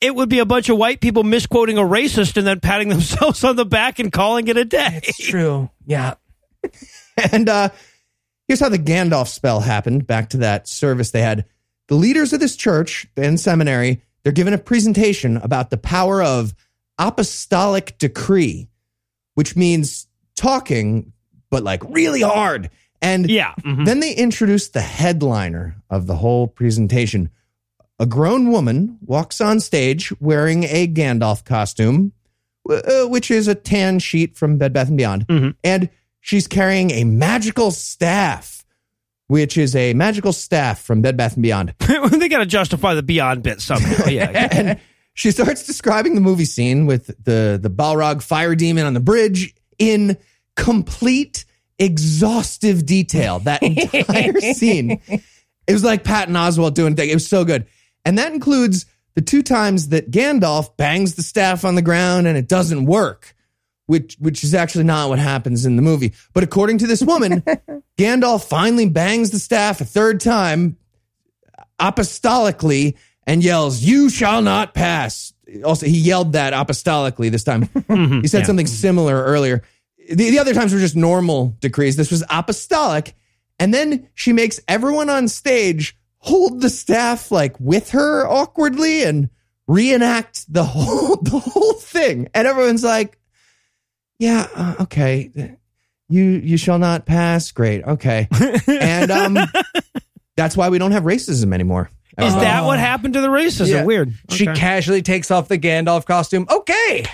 [0.01, 3.43] it would be a bunch of white people misquoting a racist and then patting themselves
[3.45, 5.01] on the back and calling it a day.
[5.03, 5.71] it's true.
[5.87, 6.15] Yeah.
[7.33, 7.69] and uh
[8.47, 11.45] here's how the gandalf spell happened back to that service they had
[11.89, 16.55] the leaders of this church and seminary they're given a presentation about the power of
[16.99, 18.69] apostolic decree
[19.35, 20.07] which means
[20.37, 21.13] talking
[21.51, 23.55] but like really hard and Yeah.
[23.61, 23.85] mhm.
[23.87, 27.31] then they introduced the headliner of the whole presentation.
[27.99, 32.13] A grown woman walks on stage wearing a Gandalf costume,
[32.71, 35.55] uh, which is a tan sheet from Bed Bath and Beyond, Mhm.
[35.65, 35.89] and
[36.21, 38.62] she's carrying a magical staff,
[39.33, 41.73] which is a magical staff from Bed Bath and Beyond.
[41.79, 44.05] they got to justify the Beyond bit somehow.
[44.11, 44.49] Yeah.
[44.53, 44.79] and
[45.15, 49.55] she starts describing the movie scene with the the Balrog fire demon on the bridge
[49.79, 50.19] in
[50.55, 51.47] complete
[51.79, 53.39] exhaustive detail.
[53.39, 55.01] That entire scene.
[55.09, 57.09] It was like Patton Oswalt doing thing.
[57.09, 57.67] It was so good.
[58.05, 62.37] And that includes the two times that Gandalf bangs the staff on the ground and
[62.37, 63.35] it doesn't work.
[63.93, 66.15] Which, which is actually not what happens in the movie.
[66.33, 67.43] But according to this woman,
[67.99, 70.79] Gandalf finally bangs the staff a third time,
[71.79, 75.35] apostolically and yells, You shall not pass.
[75.63, 77.69] Also, he yelled that apostolically this time.
[77.93, 78.23] Mm-hmm.
[78.23, 78.47] he said yeah.
[78.47, 79.63] something similar earlier.
[80.09, 81.97] The, the other times were just normal decrees.
[81.97, 83.15] This was apostolic.
[83.59, 89.29] And then she makes everyone on stage hold the staff like with her awkwardly and
[89.67, 92.29] reenact the whole the whole thing.
[92.35, 93.19] And everyone's like,
[94.23, 95.33] Yeah, uh, okay.
[96.09, 97.51] You you shall not pass.
[97.51, 97.83] Great.
[97.83, 98.29] Okay.
[98.69, 99.37] And um
[100.37, 101.91] that's why we don't have racism anymore.
[102.19, 103.69] Is that what happened to the racism?
[103.69, 103.85] Yeah.
[103.85, 104.15] Weird.
[104.31, 104.59] She Okay.
[104.61, 106.47] casually takes off the Gandalf costume.
[106.49, 107.05] Okay.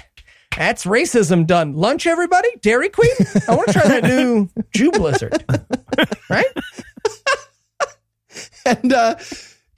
[0.54, 1.74] That's racism done.
[1.74, 2.48] Lunch, everybody?
[2.60, 3.12] Dairy Queen?
[3.48, 5.44] I want to try that new Jew Blizzard.
[6.28, 6.46] Right?
[8.66, 9.14] And uh,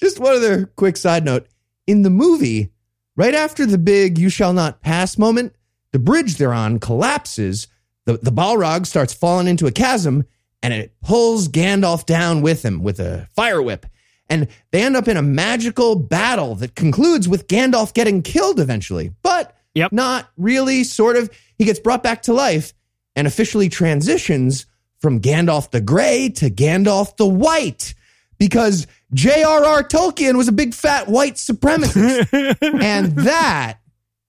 [0.00, 1.46] just one other quick side note.
[1.86, 2.72] In the movie,
[3.16, 5.54] right after the big you shall not pass moment,
[5.92, 7.68] the bridge they're on collapses.
[8.06, 10.24] The, the Balrog starts falling into a chasm
[10.62, 13.86] and it pulls Gandalf down with him with a fire whip.
[14.28, 19.12] And they end up in a magical battle that concludes with Gandalf getting killed eventually,
[19.22, 19.92] but Yep.
[19.92, 21.30] not really, sort of.
[21.56, 22.72] He gets brought back to life
[23.16, 24.66] and officially transitions
[24.98, 27.94] from Gandalf the Gray to Gandalf the White
[28.38, 29.82] because J.R.R.
[29.84, 32.58] Tolkien was a big fat white supremacist.
[32.82, 33.78] and that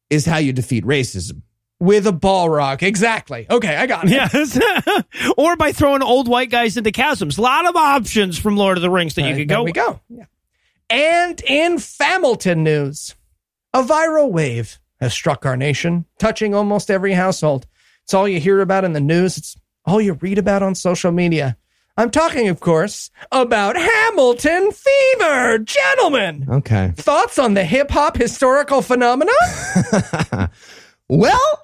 [0.10, 1.42] is how you defeat racism.
[1.82, 2.84] With a Balrog.
[2.84, 3.48] Exactly.
[3.50, 4.12] Okay, I got it.
[4.12, 4.58] Yes.
[5.38, 7.40] or by throwing old white guys into chasms.
[7.40, 9.64] A lot of options from Lord of the Rings that you could go.
[9.64, 10.00] we go.
[10.08, 10.26] Yeah.
[10.92, 13.16] And in Familton news,
[13.74, 17.66] a viral wave has struck our nation, touching almost every household.
[18.04, 19.38] It's all you hear about in the news.
[19.38, 21.58] It's all you read about on social media.
[21.98, 26.46] I'm talking, of course, about Hamilton fever, gentlemen.
[26.48, 26.94] Okay.
[26.96, 29.32] Thoughts on the hip hop historical phenomena?
[31.14, 31.60] Well,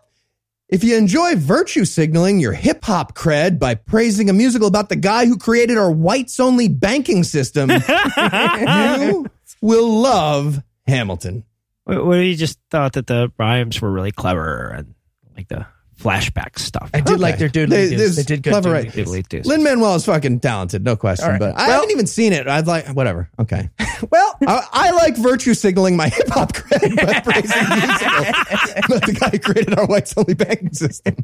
[0.69, 4.95] if you enjoy virtue signaling your hip hop cred by praising a musical about the
[4.95, 7.69] guy who created our whites only banking system,
[8.19, 9.25] you
[9.62, 11.43] will love Hamilton.
[11.86, 14.93] What, what you just thought that the rhymes were really clever and
[15.36, 15.65] like the
[15.99, 16.89] flashback stuff.
[16.93, 17.99] I did like their doodly They- doos.
[17.99, 18.93] this They did good clever, doodly right.
[18.93, 19.07] doos.
[19.10, 19.45] Diddly doos.
[19.45, 21.25] Lin Manuel is fucking talented, no question.
[21.25, 21.39] All right.
[21.39, 22.47] But I haven't even seen it.
[22.47, 23.29] I'd like whatever.
[23.39, 23.69] Okay.
[24.12, 29.05] Well, I, I like virtue signaling my hip hop cred by praising the musical about
[29.07, 31.15] the guy who created our whites only banking system.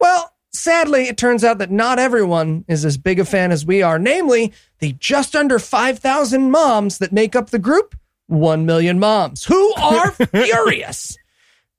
[0.00, 3.82] Well, sadly, it turns out that not everyone is as big a fan as we
[3.82, 7.94] are, namely the just under 5,000 moms that make up the group
[8.26, 11.16] 1 Million Moms, who are furious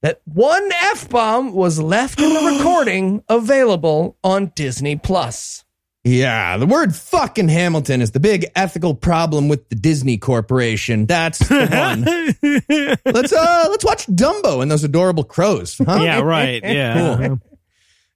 [0.01, 5.63] that one F bomb was left in the recording available on Disney Plus.
[6.03, 11.05] Yeah, the word fucking Hamilton is the big ethical problem with the Disney Corporation.
[11.05, 12.97] That's the one.
[13.13, 15.77] let's uh let's watch Dumbo and those adorable crows.
[15.77, 15.99] Huh?
[16.01, 16.63] yeah, right.
[16.63, 17.35] Yeah.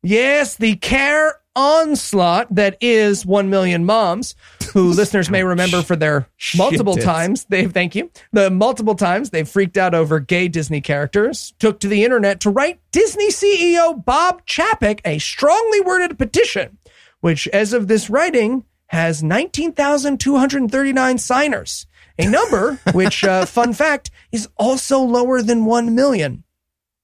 [0.03, 4.35] Yes, the care onslaught that is 1 million moms,
[4.73, 7.03] who listeners may remember for their multiple Shit.
[7.03, 8.11] times they've thank you.
[8.31, 12.49] The multiple times they've freaked out over gay Disney characters, took to the internet to
[12.49, 16.77] write Disney CEO Bob Chapek a strongly worded petition,
[17.19, 21.87] which as of this writing has 19,239 signers.
[22.19, 26.43] A number which uh, fun fact is also lower than 1 million.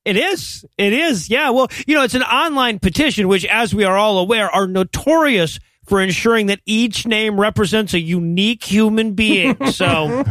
[0.07, 0.65] It is.
[0.77, 1.29] It is.
[1.29, 1.49] Yeah.
[1.49, 5.59] Well, you know, it's an online petition, which, as we are all aware, are notorious
[5.85, 9.57] for ensuring that each name represents a unique human being.
[9.71, 10.23] So,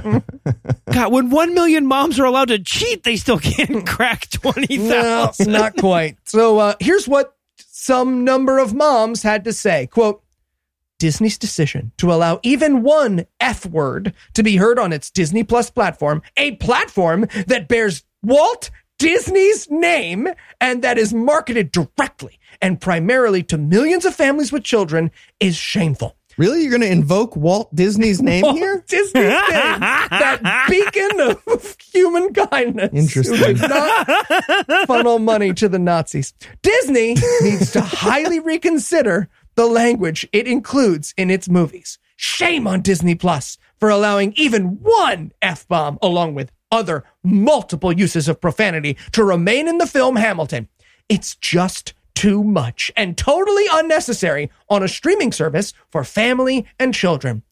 [0.90, 5.30] God, when one million moms are allowed to cheat, they still can't crack twenty No,
[5.40, 6.16] not quite.
[6.24, 9.88] So uh, here's what some number of moms had to say.
[9.88, 10.22] Quote,
[10.98, 15.70] Disney's decision to allow even one F word to be heard on its Disney Plus
[15.70, 20.28] platform, a platform that bears Walt Disney's name
[20.60, 26.16] and that is marketed directly and primarily to millions of families with children, is shameful.
[26.38, 26.62] Really?
[26.62, 28.84] You're gonna invoke Walt Disney's name Walt here?
[28.86, 32.90] Disney's name, that beacon of human kindness.
[32.92, 33.56] Interesting.
[33.56, 36.34] Not funnel money to the Nazis.
[36.62, 41.98] Disney needs to highly reconsider the language it includes in its movies.
[42.16, 48.28] Shame on Disney Plus for allowing even one F bomb along with other multiple uses
[48.28, 50.68] of profanity to remain in the film Hamilton.
[51.08, 57.42] It's just too much and totally unnecessary on a streaming service for family and children.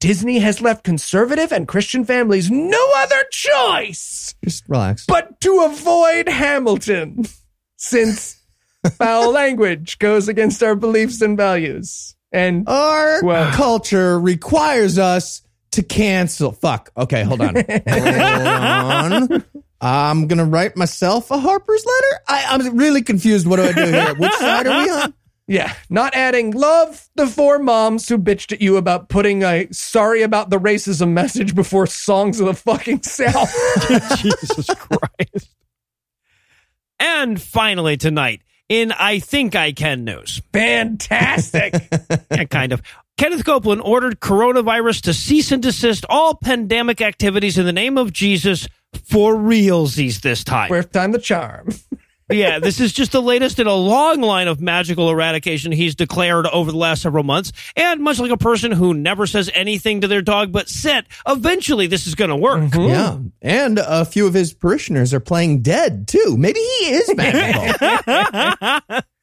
[0.00, 5.06] Disney has left conservative and Christian families no other choice Just relax.
[5.06, 7.24] but to avoid Hamilton,
[7.76, 8.40] since
[8.98, 12.14] foul language goes against our beliefs and values.
[12.32, 15.42] And Our Well- culture requires us
[15.74, 16.52] to cancel.
[16.52, 16.90] Fuck.
[16.96, 17.54] Okay, hold on.
[17.88, 19.44] hold on.
[19.80, 22.22] I'm gonna write myself a Harper's letter.
[22.28, 23.46] I, I'm really confused.
[23.46, 24.14] What do I do here?
[24.14, 25.14] Which side are we on?
[25.46, 30.22] yeah, not adding love the four moms who bitched at you about putting a sorry
[30.22, 33.52] about the racism message before songs of the fucking South.
[34.18, 35.54] Jesus Christ.
[36.98, 40.40] And finally, tonight, in I Think I Can news.
[40.52, 41.74] Fantastic.
[42.30, 42.80] Yeah, kind of.
[43.16, 48.12] Kenneth Copeland ordered coronavirus to cease and desist all pandemic activities in the name of
[48.12, 48.66] Jesus
[49.04, 50.68] for realsies this time.
[50.68, 51.68] Fourth time the charm.
[52.32, 56.46] yeah, this is just the latest in a long line of magical eradication he's declared
[56.46, 57.52] over the last several months.
[57.76, 61.86] And much like a person who never says anything to their dog but sit, eventually
[61.86, 62.62] this is going to work.
[62.62, 62.80] Mm-hmm.
[62.80, 66.36] Yeah, and a few of his parishioners are playing dead too.
[66.36, 69.00] Maybe he is magical.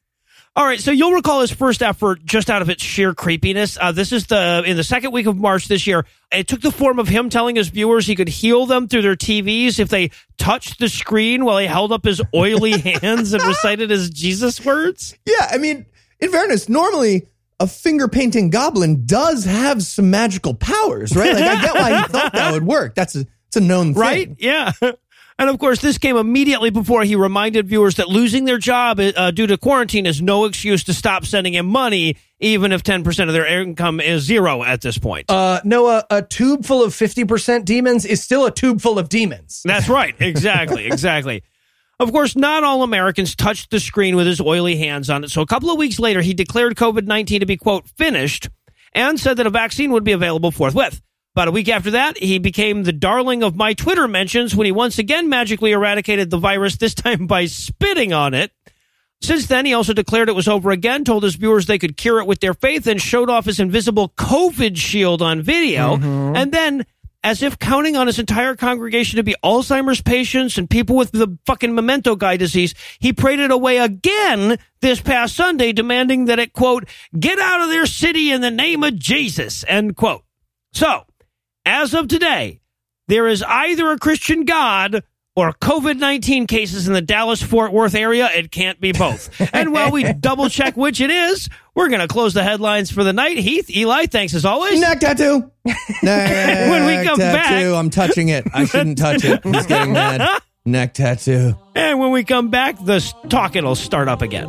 [0.54, 3.78] All right, so you'll recall his first effort just out of its sheer creepiness.
[3.80, 6.04] Uh, this is the in the second week of March this year.
[6.30, 9.16] It took the form of him telling his viewers he could heal them through their
[9.16, 13.88] TVs if they touched the screen while he held up his oily hands and recited
[13.88, 15.16] his Jesus words.
[15.24, 15.86] yeah, I mean,
[16.20, 17.28] in fairness, normally
[17.58, 21.32] a finger painting goblin does have some magical powers, right?
[21.32, 22.94] Like I get why he thought that would work.
[22.94, 24.02] That's a it's a known thing.
[24.02, 24.36] Right?
[24.38, 24.72] Yeah.
[25.42, 29.32] And of course, this came immediately before he reminded viewers that losing their job uh,
[29.32, 33.32] due to quarantine is no excuse to stop sending him money, even if 10% of
[33.32, 35.28] their income is zero at this point.
[35.28, 39.62] Uh, Noah, a tube full of 50% demons is still a tube full of demons.
[39.64, 40.14] That's right.
[40.20, 40.86] Exactly.
[40.86, 41.42] exactly.
[41.98, 45.32] Of course, not all Americans touched the screen with his oily hands on it.
[45.32, 48.48] So a couple of weeks later, he declared COVID 19 to be, quote, finished
[48.92, 51.02] and said that a vaccine would be available forthwith.
[51.34, 54.72] About a week after that, he became the darling of my Twitter mentions when he
[54.72, 58.52] once again magically eradicated the virus, this time by spitting on it.
[59.22, 62.18] Since then, he also declared it was over again, told his viewers they could cure
[62.18, 65.96] it with their faith, and showed off his invisible COVID shield on video.
[65.96, 66.36] Mm-hmm.
[66.36, 66.84] And then,
[67.24, 71.38] as if counting on his entire congregation to be Alzheimer's patients and people with the
[71.46, 76.52] fucking memento guy disease, he prayed it away again this past Sunday, demanding that it,
[76.52, 76.86] quote,
[77.18, 80.24] get out of their city in the name of Jesus, end quote.
[80.72, 81.04] So,
[81.64, 82.60] as of today,
[83.08, 85.02] there is either a Christian God
[85.34, 88.28] or COVID 19 cases in the Dallas Fort Worth area.
[88.34, 89.30] It can't be both.
[89.54, 93.02] and while we double check which it is, we're going to close the headlines for
[93.02, 93.38] the night.
[93.38, 94.80] Heath, Eli, thanks as always.
[94.80, 95.50] Neck tattoo.
[96.02, 98.44] Neck When we come back- I'm touching it.
[98.52, 99.42] I shouldn't touch it.
[99.44, 100.42] He's getting mad.
[100.64, 101.54] Neck tattoo.
[101.74, 104.48] And when we come back, the s- talking will start up again.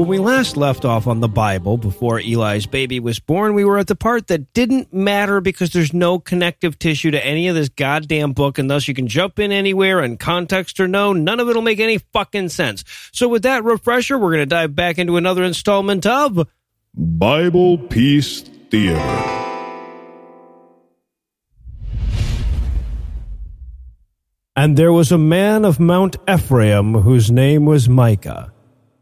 [0.00, 3.76] When we last left off on the Bible before Eli's baby was born, we were
[3.76, 7.68] at the part that didn't matter because there's no connective tissue to any of this
[7.68, 11.50] goddamn book, and thus you can jump in anywhere and context or no, none of
[11.50, 12.82] it'll make any fucking sense.
[13.12, 16.48] So, with that refresher, we're going to dive back into another installment of
[16.98, 18.96] Biblepiece Theater.
[24.56, 28.50] And there was a man of Mount Ephraim whose name was Micah,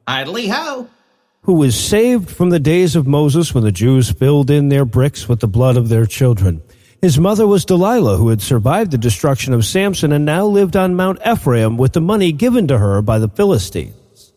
[0.09, 0.89] Idly ho!
[1.43, 5.29] who was saved from the days of Moses when the Jews filled in their bricks
[5.29, 6.63] with the blood of their children.
[7.01, 10.97] His mother was Delilah, who had survived the destruction of Samson and now lived on
[10.97, 14.33] Mount Ephraim with the money given to her by the Philistines.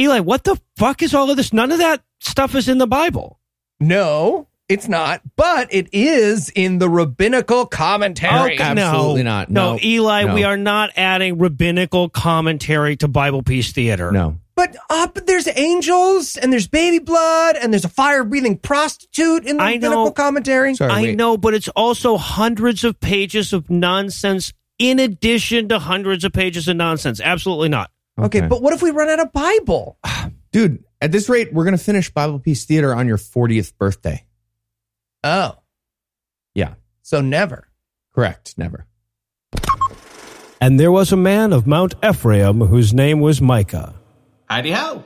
[0.00, 1.52] Eli, what the fuck is all of this?
[1.52, 3.38] None of that stuff is in the Bible.
[3.78, 8.54] No, it's not, but it is in the rabbinical commentary.
[8.54, 8.62] Okay.
[8.62, 9.30] Absolutely no.
[9.30, 9.50] not.
[9.50, 9.78] No, No.
[9.82, 10.34] Eli, No.
[10.34, 14.12] we are not adding rabbinical commentary to Biblepiece Theater.
[14.12, 14.36] No.
[14.56, 19.46] But uh, but there's angels and there's baby blood and there's a fire breathing prostitute
[19.46, 19.88] in the I know.
[19.88, 20.74] rabbinical commentary.
[20.74, 21.16] Sorry, I wait.
[21.16, 26.68] know, but it's also hundreds of pages of nonsense in addition to hundreds of pages
[26.68, 27.20] of nonsense.
[27.22, 27.90] Absolutely not.
[28.18, 29.96] Okay, but what if we run out of Bible?
[30.52, 34.22] dude, at this rate, we're gonna finish Biblepiece Theater on your 40th birthday.
[35.22, 35.56] Oh,
[36.54, 37.68] Yeah, so never.
[38.14, 38.54] correct.
[38.56, 38.86] Never.
[40.60, 43.94] And there was a man of Mount Ephraim whose name was Micah.
[44.50, 45.04] Heidi ho!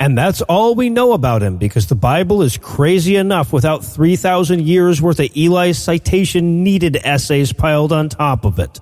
[0.00, 4.60] And that's all we know about him because the Bible is crazy enough without 3,000
[4.62, 8.78] years worth of Eli's citation needed essays piled on top of it.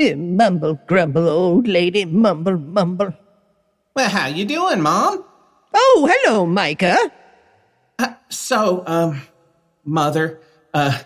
[0.00, 3.12] Eh, Mumble, grumble, old lady, mumble, mumble.
[3.94, 5.24] Well, how you doing, Mom?
[5.74, 7.12] Oh, hello, Micah.
[8.28, 9.22] So, um,
[9.84, 10.40] Mother,
[10.72, 10.98] uh,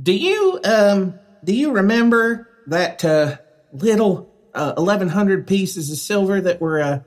[0.00, 1.14] do you, um,
[1.44, 3.36] do you remember that, uh,
[3.72, 7.00] little, uh, 1100 pieces of silver that were, uh,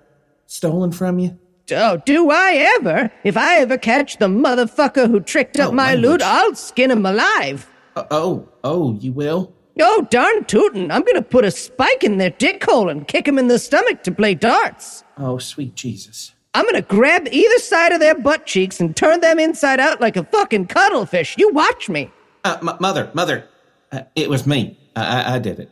[0.48, 1.38] stolen from you?
[1.72, 3.12] Oh, do I ever?
[3.24, 6.10] If I ever catch the motherfucker who tricked up Oh, my language.
[6.10, 7.70] loot, I'll skin him alive.
[7.96, 9.54] Uh, oh, oh, you will?
[9.80, 10.92] Oh, darn tootin'.
[10.92, 14.04] I'm gonna put a spike in their dick hole and kick him in the stomach
[14.04, 15.04] to play darts.
[15.18, 16.34] Oh, sweet Jesus.
[16.54, 20.18] I'm gonna grab either side of their butt cheeks and turn them inside out like
[20.18, 21.36] a fucking cuttlefish.
[21.38, 22.12] You watch me.
[22.44, 23.48] Uh, m- mother, mother,
[23.92, 24.78] uh, it was me.
[24.96, 25.70] I, I, I did it.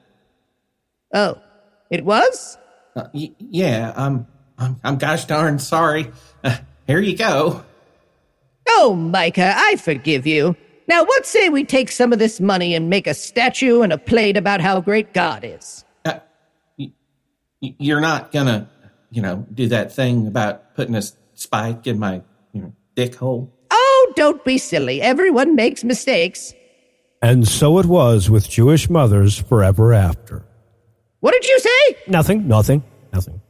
[1.13, 1.41] Oh,
[1.89, 2.57] it was?
[2.95, 6.11] Uh, y- yeah, I'm, I'm, I'm gosh darn sorry.
[6.43, 7.63] Uh, here you go.
[8.69, 10.55] Oh, Micah, I forgive you.
[10.87, 13.97] Now, what say we take some of this money and make a statue and a
[13.97, 15.83] plate about how great God is?
[16.77, 16.91] Y-
[17.79, 18.69] You're not gonna,
[19.11, 21.01] you know, do that thing about putting a
[21.33, 22.21] spike in my,
[22.53, 23.53] you know, dick hole.
[23.71, 25.01] Oh, don't be silly.
[25.01, 26.53] Everyone makes mistakes.
[27.21, 30.45] And so it was with Jewish mothers forever after.
[31.19, 31.97] What did you say?
[32.07, 33.41] Nothing, nothing, nothing.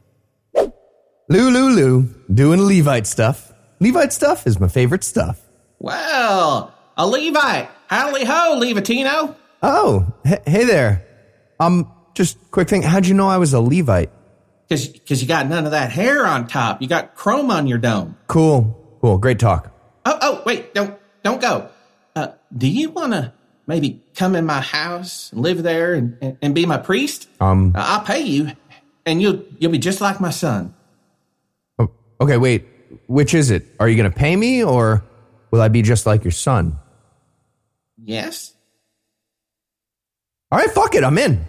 [0.54, 3.52] Lou, Lou, Lou, doing Levite stuff.
[3.80, 5.40] Levite stuff is my favorite stuff.
[5.78, 7.68] Well, a Levite.
[7.88, 9.36] Howdy ho, Levitino.
[9.62, 11.04] Oh, he- hey there.
[11.60, 12.82] Um, just quick thing.
[12.82, 14.10] How'd you know I was a Levite?
[14.68, 16.82] Cause, cause you got none of that hair on top.
[16.82, 18.16] You got chrome on your dome.
[18.26, 19.72] Cool, cool, great talk.
[20.04, 21.70] Oh, oh, wait, don't, don't go.
[22.14, 23.32] Uh, do you wanna
[23.66, 27.28] maybe come in my house and live there and, and, and be my priest?
[27.40, 28.52] Um, Uh, I'll pay you,
[29.06, 30.74] and you'll you'll be just like my son.
[31.78, 31.90] oh,
[32.20, 32.66] okay, wait.
[33.06, 33.64] Which is it?
[33.80, 35.02] Are you going to pay me or
[35.50, 36.78] will I be just like your son?
[38.02, 38.54] Yes.
[40.50, 41.04] All right, fuck it.
[41.04, 41.44] I'm in.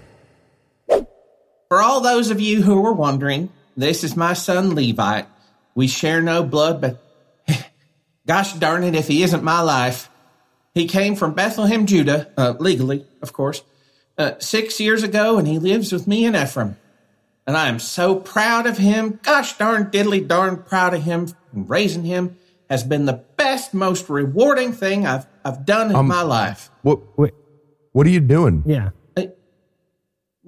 [1.70, 5.22] For all those of you who were wondering, this is my son Levi.
[5.76, 7.02] We share no blood, but
[8.28, 10.10] gosh darn it, if he isn't my life.
[10.74, 13.62] He came from Bethlehem, Judah, uh, legally, of course,
[14.18, 16.76] uh, six years ago, and he lives with me and Ephraim.
[17.46, 19.20] And I am so proud of him.
[19.24, 21.28] Gosh darn diddly darn proud of him.
[21.54, 22.38] Raising him
[22.70, 26.70] has been the best, most rewarding thing I've, I've done in Um, my life.
[26.82, 27.18] What?
[27.18, 27.34] Wait.
[27.92, 28.64] What are you doing?
[28.68, 28.90] Yeah.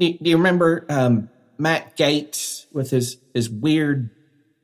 [0.01, 1.29] Do, do you remember um,
[1.59, 4.09] Matt Gaetz with his his weird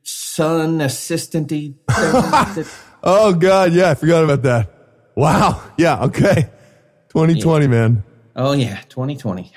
[0.02, 2.64] son assistanty thing?
[3.00, 4.74] Oh God, yeah, I forgot about that.
[5.14, 5.62] Wow.
[5.78, 6.02] Yeah.
[6.06, 6.50] Okay.
[7.10, 8.02] 2020, man.
[8.34, 9.52] oh yeah, 2020.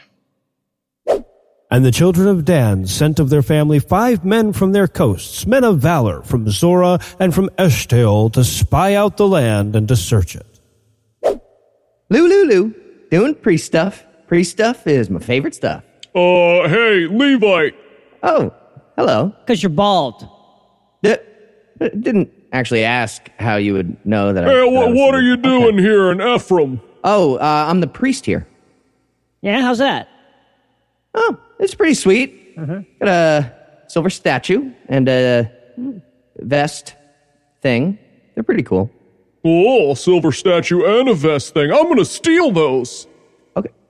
[1.71, 5.63] And the children of Dan sent of their family five men from their coasts, men
[5.63, 10.36] of valor from Zorah and from Eshtaol, to spy out the land and to search
[10.36, 10.59] it.
[11.23, 12.75] Lou, Lou, Lou.
[13.09, 14.05] Doing priest stuff.
[14.32, 15.84] Priest stuff is my favorite stuff.
[16.15, 17.71] Uh, hey, Levi.
[18.23, 18.53] Oh,
[18.95, 19.36] hello.
[19.41, 20.25] Because you're bald.
[21.03, 21.17] D-
[21.82, 24.45] uh, didn't actually ask how you would know that.
[24.45, 26.79] I, Hey, that I what, was what are you doing here in Ephraim?
[27.03, 28.47] Oh, uh, I'm the priest here.
[29.41, 30.07] Yeah, how's that?
[31.13, 32.55] Oh, it's pretty sweet.
[32.55, 33.53] Got a
[33.89, 35.51] silver statue and a
[36.38, 36.95] vest
[37.61, 37.99] thing.
[38.34, 38.89] They're pretty cool.
[39.43, 41.69] Oh, silver statue and a vest thing.
[41.73, 43.07] I'm gonna steal those.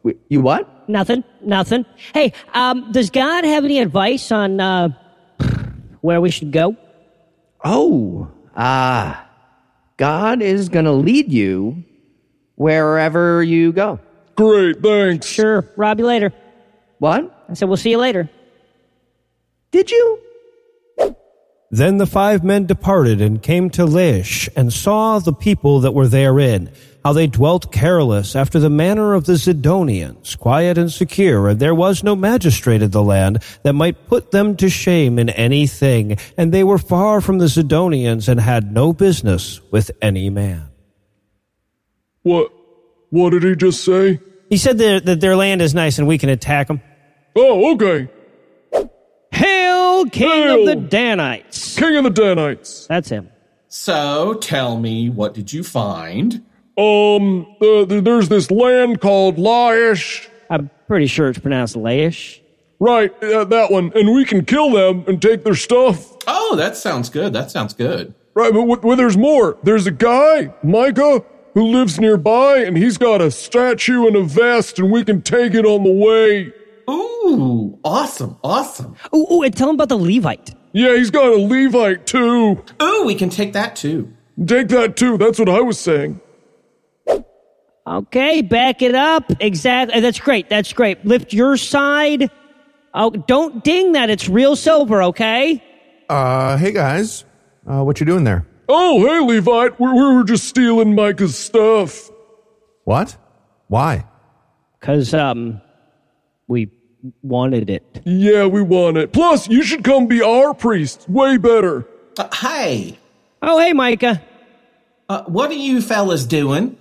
[0.02, 0.90] Okay, wait, you what?
[0.90, 1.24] Nothing.
[1.42, 1.86] Nothing.
[2.14, 4.90] Hey, um, does God have any advice on uh,
[6.02, 6.76] where we should go?
[7.64, 9.28] Oh, ah,
[9.98, 11.84] God is gonna lead you
[12.56, 14.00] wherever you go.
[14.36, 15.28] Great, thanks.
[15.28, 15.70] Sure.
[15.76, 16.34] Rob you later.
[17.00, 17.46] What?
[17.50, 18.30] I said we'll see you later.
[19.72, 20.20] Did you?
[21.72, 26.10] Then the five men departed and came to Laish, and saw the people that were
[26.10, 26.70] therein,
[27.06, 31.74] how they dwelt careless after the manner of the Zidonians, quiet and secure, and there
[31.74, 36.52] was no magistrate in the land that might put them to shame in anything, and
[36.52, 40.68] they were far from the Zidonians and had no business with any man.
[42.24, 42.52] What?
[43.12, 44.20] What did he just say?
[44.50, 46.82] He said that, that their land is nice and we can attack them.
[47.36, 48.10] Oh, okay.
[50.04, 50.60] Hail, King Hail.
[50.62, 51.78] of the Danites.
[51.78, 52.88] King of the Danites.
[52.88, 53.30] That's him.
[53.68, 56.44] So tell me, what did you find?
[56.78, 60.28] Um, uh, there's this land called Laish.
[60.50, 62.40] I'm pretty sure it's pronounced Laish.
[62.80, 63.92] Right, uh, that one.
[63.96, 66.18] And we can kill them and take their stuff.
[66.28, 67.32] Oh, that sounds good.
[67.34, 68.14] That sounds good.
[68.34, 69.58] Right, but w- well, there's more.
[69.64, 71.24] There's a guy, Micah,
[71.54, 75.54] who lives nearby, and he's got a statue and a vest, and we can take
[75.54, 76.52] it on the way.
[76.92, 78.96] Ooh, awesome, awesome.
[79.16, 80.54] Ooh, ooh, and tell him about the Levite.
[80.74, 82.64] Yeah, he's got a Levite too.
[82.82, 84.14] Ooh, we can take that too.
[84.46, 85.18] Take that too.
[85.18, 86.20] That's what I was saying.
[87.86, 89.32] Okay, back it up.
[89.40, 90.00] Exactly.
[90.00, 90.50] That's great.
[90.50, 91.04] That's great.
[91.06, 92.30] Lift your side.
[92.94, 94.10] Oh, don't ding that.
[94.10, 95.64] It's real silver, okay?
[96.10, 97.26] Uh, hey guys,
[97.66, 98.46] uh, what you doing there?
[98.68, 99.80] Oh, hey, Levite.
[99.80, 102.10] We, we were just stealing Micah's stuff.
[102.84, 103.18] What?
[103.68, 104.06] Why?
[104.80, 105.62] Because, um,
[106.48, 106.70] we
[107.24, 108.02] wanted it.
[108.06, 109.12] Yeah, we want it.
[109.14, 111.06] Plus, you should come be our priest.
[111.10, 111.88] Way better.
[112.18, 112.98] Uh, hey,
[113.44, 114.22] Oh, hey, Micah.
[115.10, 116.78] uh, what are you fellas doing?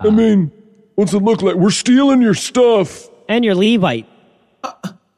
[0.00, 0.50] I mean,
[0.96, 1.54] what's it look like?
[1.54, 3.08] We're stealing your stuff.
[3.28, 4.06] And your Levite.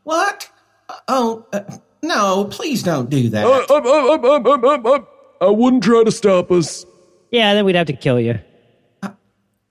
[0.02, 0.50] What?
[0.88, 1.60] Uh, oh, uh,
[2.02, 3.46] no, please don't do that.
[3.46, 5.06] Uh, um, um, um, um, um, um,
[5.40, 6.84] I wouldn't try to stop us.
[7.30, 8.38] Yeah, then we'd have to kill you.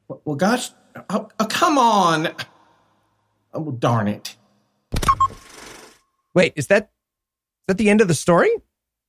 [0.08, 0.72] well, gosh,
[1.12, 2.30] oh, oh, come on.
[3.54, 4.36] Oh, darn it.
[6.34, 8.50] Wait, is that is that the end of the story?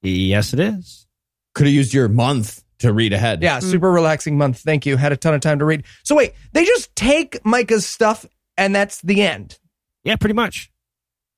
[0.02, 1.06] Yes, it is.
[1.54, 3.42] Could have used your month to read ahead.
[3.42, 3.66] Yeah, hmm.
[3.66, 4.58] super relaxing month.
[4.58, 4.96] Thank you.
[4.96, 5.84] Had a ton of time to read.
[6.02, 8.26] So wait, they just take Micah's stuff
[8.56, 9.58] and that's the end.
[10.04, 10.70] Yeah, pretty much.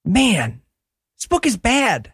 [0.05, 0.63] Man,
[1.17, 2.13] this book is bad.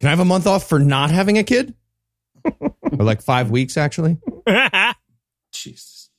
[0.00, 1.74] Can I have a month off for not having a kid?
[2.60, 4.18] or like five weeks, actually?
[5.52, 6.10] Jesus.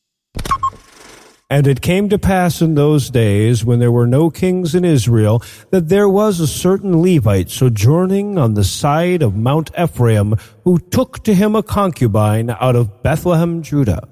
[1.50, 5.42] And it came to pass in those days, when there were no kings in Israel,
[5.70, 10.36] that there was a certain Levite sojourning on the side of Mount Ephraim,
[10.66, 14.10] who took to him a concubine out of Bethlehem, Judah.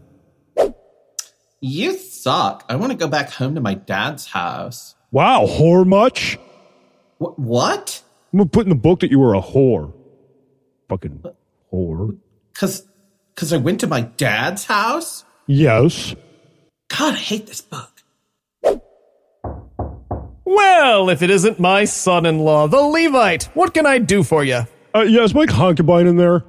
[1.59, 2.63] You suck.
[2.69, 4.95] I want to go back home to my dad's house.
[5.11, 6.37] Wow, whore much?
[7.17, 8.01] Wh- what?
[8.31, 9.93] I'm gonna put in the book that you were a whore.
[10.87, 11.21] Fucking
[11.73, 12.17] whore.
[12.53, 12.87] Cause,
[13.35, 15.25] cause I went to my dad's house?
[15.47, 16.15] Yes.
[16.89, 17.91] God, I hate this book.
[20.47, 24.43] Well, if it isn't my son in law, the Levite, what can I do for
[24.43, 24.61] you?
[24.93, 26.43] Uh, yeah, is my concubine in there?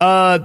[0.00, 0.40] Uh,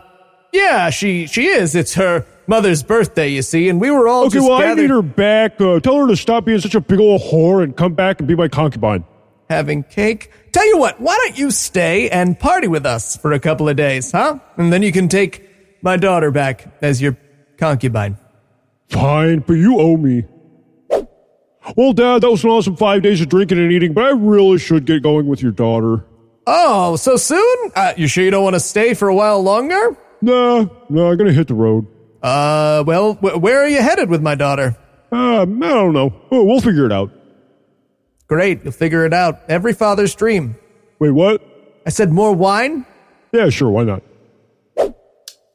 [0.53, 1.73] yeah, she she is.
[1.75, 4.89] It's her mother's birthday, you see, and we were all Okay, just well, I need
[4.89, 5.59] her back.
[5.59, 8.27] Uh, tell her to stop being such a big old whore and come back and
[8.27, 9.05] be my concubine.
[9.49, 10.29] having cake.
[10.51, 13.75] Tell you what, why don't you stay and party with us for a couple of
[13.77, 14.39] days, huh?
[14.57, 15.47] And then you can take
[15.81, 17.17] my daughter back as your
[17.57, 18.17] concubine.
[18.91, 20.25] Fine, but you owe me.
[21.77, 24.57] Well, Dad, that was an awesome five days of drinking and eating, but I really
[24.57, 26.05] should get going with your daughter.
[26.47, 27.71] Oh, so soon?
[27.75, 29.95] Uh, you sure you don't want to stay for a while longer?
[30.21, 31.85] Nah, no, I'm gonna hit the road.
[32.21, 34.75] Uh, well, wh- where are you headed with my daughter?
[35.11, 36.13] Uh, I don't know.
[36.31, 37.11] Oh, we'll figure it out.
[38.27, 39.41] Great, you'll figure it out.
[39.47, 40.55] Every father's dream.
[40.99, 41.41] Wait, what?
[41.85, 42.85] I said more wine?
[43.31, 44.03] Yeah, sure, why not?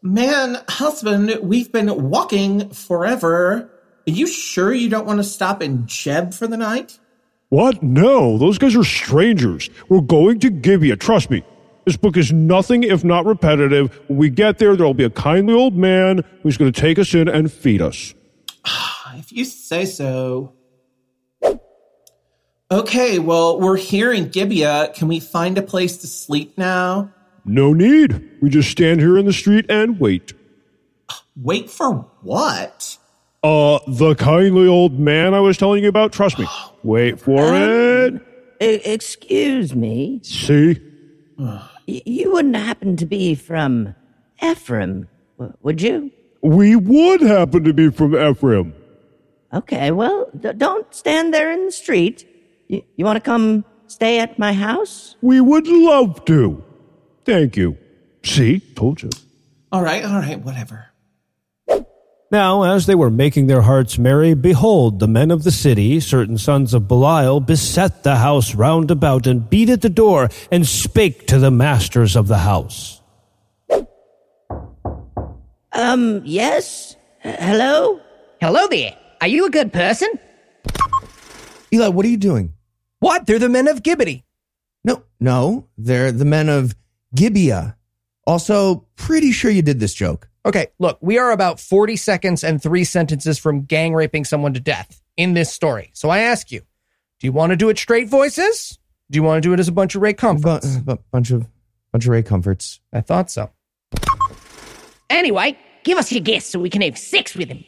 [0.06, 3.68] Man, husband, we've been walking forever.
[4.06, 7.00] Are you sure you don't want to stop in Jeb for the night?
[7.48, 7.82] What?
[7.82, 9.68] No, those guys are strangers.
[9.88, 11.42] We're going to Gibeah, trust me.
[11.86, 13.92] This book is nothing if not repetitive.
[14.06, 17.12] When we get there, there'll be a kindly old man who's going to take us
[17.12, 18.14] in and feed us.
[19.16, 20.52] If you say so.
[22.70, 24.92] Okay, well, we're here in Gibeah.
[24.94, 27.12] Can we find a place to sleep now?
[27.46, 28.28] No need.
[28.42, 30.32] We just stand here in the street and wait.
[31.36, 32.98] Wait for what?
[33.42, 36.46] Uh, the kindly old man I was telling you about, trust me.
[36.82, 38.14] Wait for it.
[38.60, 40.20] E- excuse me.
[40.24, 40.80] See?
[41.86, 43.94] You wouldn't happen to be from
[44.42, 45.08] Ephraim,
[45.62, 46.10] would you?
[46.42, 48.74] We would happen to be from Ephraim.
[49.52, 52.26] Okay, well, d- don't stand there in the street.
[52.68, 55.16] Y- you want to come stay at my house?
[55.22, 56.64] We would love to.
[57.26, 57.76] Thank you.
[58.22, 58.60] See?
[58.60, 59.10] Told you.
[59.72, 60.86] All right, all right, whatever.
[62.30, 66.38] Now, as they were making their hearts merry, behold, the men of the city, certain
[66.38, 71.26] sons of Belial, beset the house round about and beat at the door and spake
[71.28, 73.00] to the masters of the house.
[75.72, 76.96] Um, yes?
[77.24, 78.00] H- hello?
[78.40, 78.96] Hello there.
[79.20, 80.08] Are you a good person?
[81.72, 82.54] Eli, what are you doing?
[83.00, 83.26] What?
[83.26, 84.22] They're the men of Gibbety.
[84.84, 86.74] No, no, they're the men of
[87.14, 87.76] Gibeah.
[88.26, 90.28] Also, pretty sure you did this joke.
[90.44, 94.60] Okay, look, we are about 40 seconds and three sentences from gang raping someone to
[94.60, 95.90] death in this story.
[95.92, 96.60] So I ask you,
[97.20, 98.78] do you want to do it straight voices?
[99.10, 100.76] Do you want to do it as a bunch of Ray Comforts?
[100.76, 101.46] Bu- bu- bunch of
[101.92, 102.80] bunch of Ray Comforts.
[102.92, 103.50] I thought so.
[105.08, 107.64] Anyway, give us your guess so we can have sex with him.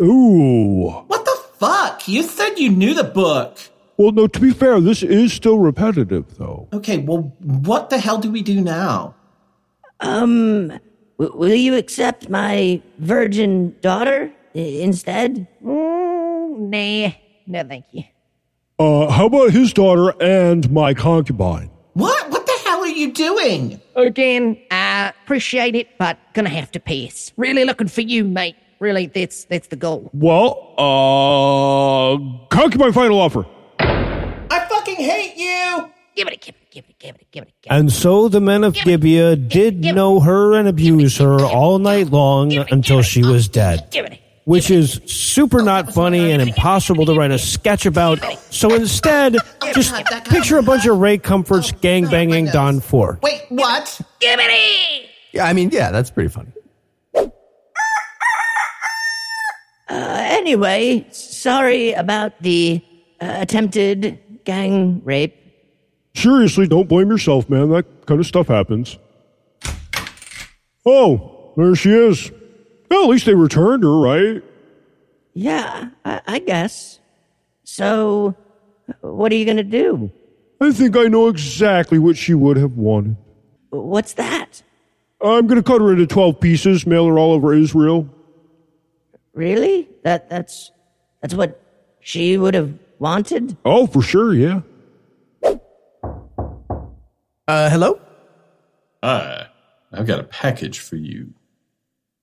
[0.00, 0.90] Ooh.
[1.06, 2.06] What the fuck?
[2.06, 3.58] You said you knew the book.
[3.98, 6.68] Well, no, to be fair, this is still repetitive, though.
[6.72, 9.14] Okay, well, what the hell do we do now?
[10.00, 10.68] Um,
[11.18, 15.46] w- will you accept my virgin daughter i- instead?
[15.64, 17.10] Mm, nah,
[17.46, 18.04] no thank you.
[18.78, 21.70] Uh, how about his daughter and my concubine?
[21.94, 22.28] What?
[22.30, 23.80] What the hell are you doing?
[23.94, 27.32] Again, I appreciate it, but gonna have to pass.
[27.38, 28.56] Really looking for you, mate.
[28.78, 30.10] Really, that's that's the goal.
[30.12, 32.18] Well, uh,
[32.54, 33.46] concubine final offer.
[34.96, 35.90] I fucking hate you!
[36.14, 37.74] Give it a give it, give it, give it, give it, give it.
[37.74, 42.56] And so the men of Gibeah did know her and abuse her all night long
[42.70, 43.88] until she was dead.
[43.90, 44.20] Give it.
[44.44, 48.20] Which is super not funny and impossible to write a sketch about.
[48.50, 49.36] So instead,
[49.74, 49.92] just
[50.24, 53.18] picture a bunch of Ray Comforts gangbanging Don Ford.
[53.22, 54.00] Wait, what?
[54.20, 55.10] Give it.
[55.32, 56.52] Yeah, I mean, yeah, that's pretty funny.
[57.16, 57.28] Uh,
[59.88, 62.80] anyway, sorry about the
[63.20, 65.36] uh, attempted gang rape.
[66.14, 67.68] Seriously, don't blame yourself, man.
[67.68, 68.96] That kind of stuff happens.
[70.86, 72.30] Oh, there she is.
[72.90, 74.42] Well, at least they returned her, right?
[75.34, 77.00] Yeah, I, I guess.
[77.64, 78.34] So,
[79.02, 80.10] what are you going to do?
[80.60, 83.16] I think I know exactly what she would have wanted.
[83.70, 84.62] What's that?
[85.20, 88.08] I'm going to cut her into 12 pieces, mail her all over Israel.
[89.34, 89.88] Really?
[90.02, 90.70] That that's
[91.20, 91.60] that's what
[92.00, 93.56] she would have wanted?
[93.64, 94.60] Oh, for sure, yeah.
[97.48, 98.00] Uh, hello?
[99.04, 99.46] Hi,
[99.92, 101.32] I've got a package for you.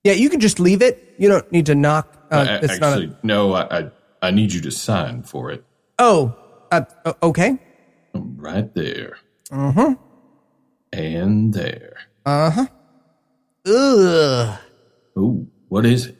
[0.04, 1.14] Yeah, you can just leave it.
[1.18, 2.12] You don't need to knock.
[2.30, 3.90] Uh, I- it's not actually, a, no, I, I
[4.22, 5.64] I need you to sign for it.
[5.98, 6.34] oh,
[6.70, 6.82] uh,
[7.22, 7.58] okay.
[8.14, 9.16] Right there.
[9.50, 9.94] Uh huh.
[10.92, 11.96] And there.
[12.26, 12.66] Uh huh.
[13.66, 14.58] Ugh.
[15.18, 16.16] Ooh, what is it?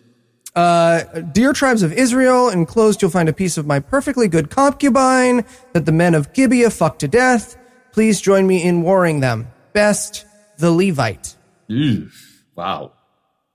[0.55, 1.03] Uh,
[1.33, 5.85] dear tribes of Israel, enclosed you'll find a piece of my perfectly good concubine that
[5.85, 7.57] the men of Gibeah fucked to death.
[7.93, 9.49] Please join me in warring them.
[9.73, 10.25] Best,
[10.59, 11.35] the Levite.
[11.67, 12.09] Ew,
[12.55, 12.93] wow.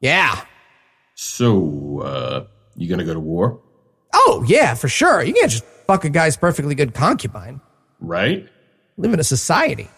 [0.01, 0.43] Yeah.
[1.15, 3.61] So, uh, you gonna go to war?
[4.13, 5.21] Oh, yeah, for sure.
[5.23, 7.61] You can't just fuck a guy's perfectly good concubine.
[7.99, 8.47] Right?
[8.97, 9.89] Live in a society.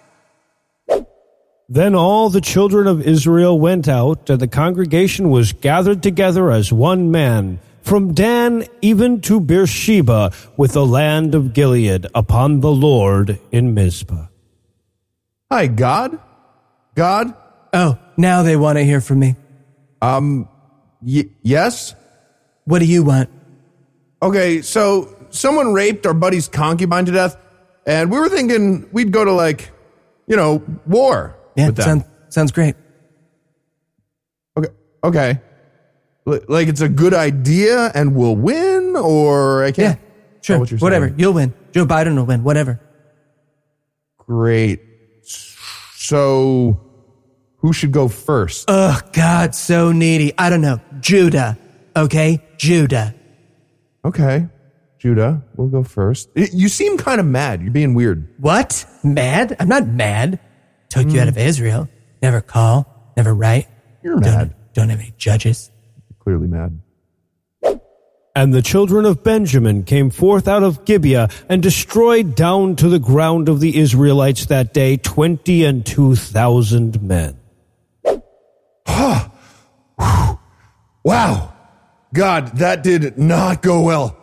[1.71, 6.73] Then all the children of Israel went out, and the congregation was gathered together as
[6.73, 13.39] one man, from Dan even to Beersheba, with the land of Gilead, upon the Lord
[13.53, 14.25] in Mizpah.
[15.49, 16.19] Hi, God?
[16.93, 17.33] God?
[17.71, 19.37] Oh, now they want to hear from me.
[20.01, 20.49] Um,
[21.01, 21.95] y- yes?
[22.65, 23.29] What do you want?
[24.21, 27.37] Okay, so someone raped our buddy's concubine to death,
[27.85, 29.71] and we were thinking we'd go to, like,
[30.27, 31.37] you know, war.
[31.55, 31.85] Yeah, with them.
[31.85, 32.75] sound, sounds great.
[34.57, 34.69] Okay.
[35.03, 35.39] Okay.
[36.27, 39.99] L- Like it's a good idea and we'll win, or I can't.
[39.99, 40.05] Yeah,
[40.41, 40.59] sure.
[40.59, 41.07] what you're Whatever.
[41.07, 41.19] saying.
[41.19, 41.53] You'll win.
[41.71, 42.43] Joe Biden will win.
[42.43, 42.79] Whatever.
[44.17, 44.81] Great.
[45.23, 46.79] So,
[47.57, 48.65] who should go first?
[48.67, 50.33] Oh, God, so needy.
[50.37, 50.79] I don't know.
[50.99, 51.57] Judah.
[51.95, 52.41] Okay?
[52.57, 53.13] Judah.
[54.03, 54.47] Okay,
[54.97, 56.29] Judah, we'll go first.
[56.35, 57.61] You seem kind of mad.
[57.61, 58.27] You're being weird.
[58.39, 58.83] What?
[59.03, 59.55] Mad?
[59.59, 60.39] I'm not mad.
[60.91, 61.29] Took you out Hmm.
[61.29, 61.89] of Israel.
[62.21, 62.85] Never call.
[63.17, 63.67] Never write.
[64.03, 64.55] You're don't, mad.
[64.73, 65.71] Don't have any judges.
[66.19, 66.79] Clearly mad.
[68.33, 72.99] And the children of Benjamin came forth out of Gibeah and destroyed down to the
[72.99, 77.37] ground of the Israelites that day twenty and two thousand men.
[81.03, 81.53] Wow.
[82.13, 84.17] God, that did not go well.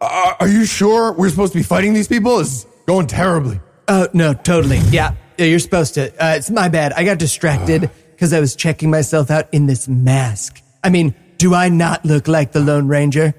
[0.00, 2.38] Uh, are you sure we're supposed to be fighting these people?
[2.40, 3.60] It's going terribly.
[3.88, 4.78] Oh, no, totally.
[4.90, 6.08] Yeah, yeah you're supposed to.
[6.22, 6.92] Uh, it's my bad.
[6.92, 10.60] I got distracted because I was checking myself out in this mask.
[10.82, 13.34] I mean, do I not look like the Lone Ranger?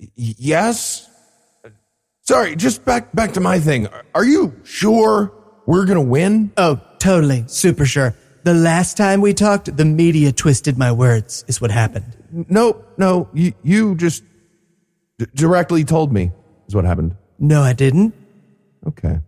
[0.00, 0.08] Y-
[0.38, 1.08] yes.
[2.22, 3.88] Sorry, just back back to my thing.
[4.14, 5.32] Are you sure
[5.66, 6.52] we're gonna win?
[6.56, 7.44] Oh, totally.
[7.46, 8.14] Super sure.
[8.42, 12.16] The last time we talked, the media twisted my words, is what happened.
[12.48, 13.28] No, no.
[13.32, 14.24] You you just
[15.18, 16.32] d- directly told me
[16.68, 17.16] is what happened.
[17.38, 18.14] No, I didn't.
[18.86, 19.20] Okay.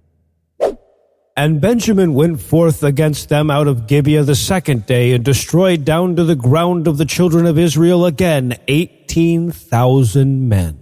[1.39, 6.17] And Benjamin went forth against them out of Gibeah the second day and destroyed down
[6.17, 10.81] to the ground of the children of Israel again eighteen thousand men.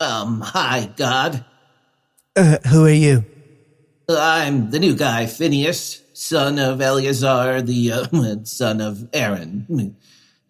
[0.00, 1.44] Um, hi, God.
[2.34, 3.24] Uh, who are you?
[4.08, 9.96] I'm the new guy, Phineas, son of Eleazar, the uh, son of Aaron.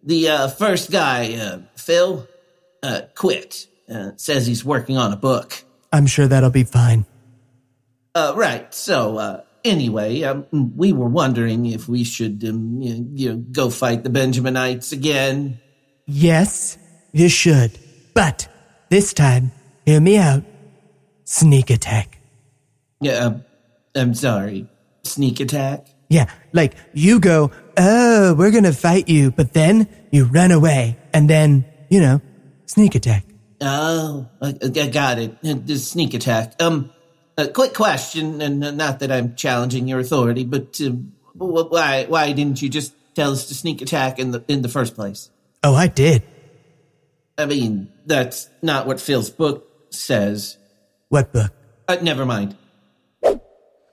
[0.01, 2.27] The uh, first guy, uh, Phil,
[2.81, 3.67] uh, quit.
[3.87, 5.63] Uh, says he's working on a book.
[5.93, 7.05] I'm sure that'll be fine.
[8.15, 8.73] Uh, right.
[8.73, 10.45] So, uh, anyway, um,
[10.75, 15.59] we were wondering if we should, um, you, know, go fight the Benjaminites again.
[16.07, 16.77] Yes,
[17.11, 17.77] you should.
[18.13, 18.47] But
[18.89, 19.51] this time,
[19.85, 20.43] hear me out.
[21.25, 22.19] Sneak attack.
[23.01, 23.45] Yeah, um,
[23.93, 24.67] I'm sorry.
[25.03, 25.87] Sneak attack?
[26.07, 31.29] Yeah, like you go, oh, we're gonna fight you, but then you run away, and
[31.29, 32.21] then, you know,
[32.67, 33.25] sneak attack.
[33.59, 35.41] Oh, I, I got it.
[35.41, 36.53] The sneak attack.
[36.61, 36.91] Um,
[37.37, 40.91] a quick question, and uh, not that I'm challenging your authority, but uh,
[41.33, 44.95] why why didn't you just tell us to sneak attack in the in the first
[44.95, 45.29] place?
[45.63, 46.23] Oh, I did.
[47.37, 50.57] I mean, that's not what Phil's book says.
[51.09, 51.51] What book?
[51.87, 52.55] Uh, never mind.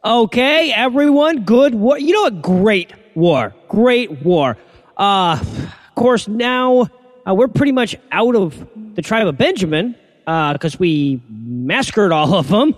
[0.04, 1.98] Okay, everyone, good war.
[1.98, 2.42] You know what?
[2.42, 3.54] Great war.
[3.68, 4.56] Great war.
[4.96, 6.88] Uh, of course, now
[7.26, 12.48] uh, we're pretty much out of the tribe of Benjamin because we massacred all of
[12.48, 12.74] them.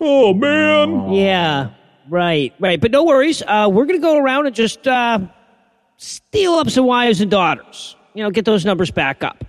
[0.00, 1.12] Oh, man.
[1.12, 1.70] Yeah,
[2.08, 2.80] right, right.
[2.80, 3.42] But no worries.
[3.42, 5.18] Uh, we're going to go around and just uh,
[5.96, 7.96] steal up some wives and daughters.
[8.14, 9.44] You know, get those numbers back up.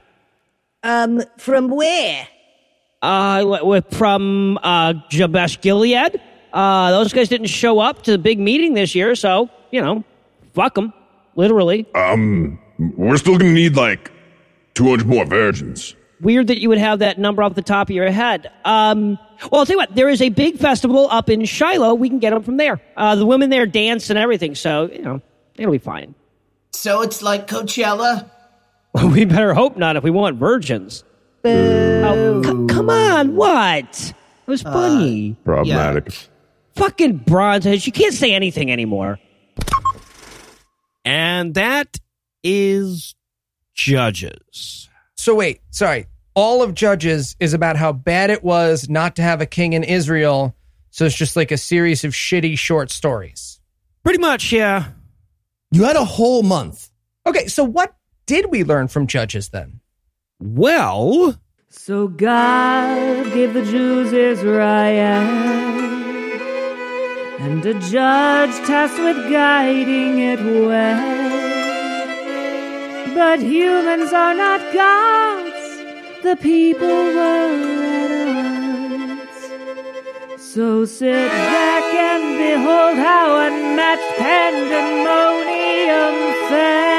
[0.84, 2.28] Um, from where?
[3.02, 6.22] Uh, w- with from uh, Jabesh Gilead.
[6.52, 10.04] Uh, those guys didn't show up to the big meeting this year, so you know,
[10.54, 10.92] fuck them,
[11.36, 11.86] literally.
[11.94, 12.60] Um,
[12.98, 14.12] we're still gonna need like
[14.74, 15.96] 200 more virgins.
[16.22, 18.52] Weird that you would have that number off the top of your head.
[18.66, 19.18] Um,
[19.52, 19.96] well, I'll tell you what.
[19.96, 21.94] There is a big festival up in Shiloh.
[21.94, 22.82] We can get them from there.
[22.98, 25.22] Uh, the women there dance and everything, so you know
[25.56, 26.16] it'll be fine.
[26.72, 28.30] So it's like Coachella.
[29.14, 31.04] we better hope not if we want virgins.
[31.46, 34.14] Oh, c- come on, what?
[34.46, 35.38] It was funny.
[35.46, 36.14] Problematic.
[36.76, 37.86] Fucking bronzeheads.
[37.86, 39.20] You can't say anything anymore.
[41.06, 41.98] And that
[42.44, 43.16] is
[43.74, 44.89] Judges.
[45.20, 46.08] So wait, sorry.
[46.34, 49.84] All of Judges is about how bad it was not to have a king in
[49.84, 50.56] Israel.
[50.92, 53.60] So it's just like a series of shitty short stories.
[54.02, 54.92] Pretty much, yeah.
[55.72, 56.90] You had a whole month.
[57.28, 57.98] Okay, so what
[58.28, 59.82] did we learn from Judges then?
[60.40, 64.64] Well, So God gave the Jews Israel,
[67.42, 71.39] and a judge tasked with guiding it well.
[73.08, 75.70] But humans are not gods.
[76.24, 77.56] The people were
[77.96, 78.12] at
[79.22, 80.42] odds.
[80.42, 86.16] So sit back and behold how unmatched pandemonium
[86.50, 86.90] fell.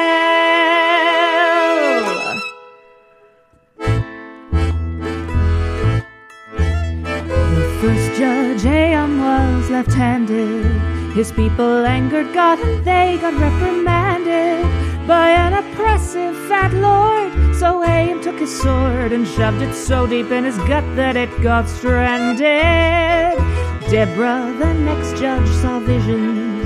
[7.55, 10.64] The first judge, Aam, was left handed.
[11.12, 17.32] His people angered God and they got reprimanded by an oppressive fat lord.
[17.56, 21.30] So Aam took his sword and shoved it so deep in his gut that it
[21.42, 23.36] got stranded.
[23.90, 26.64] Deborah, the next judge, saw visions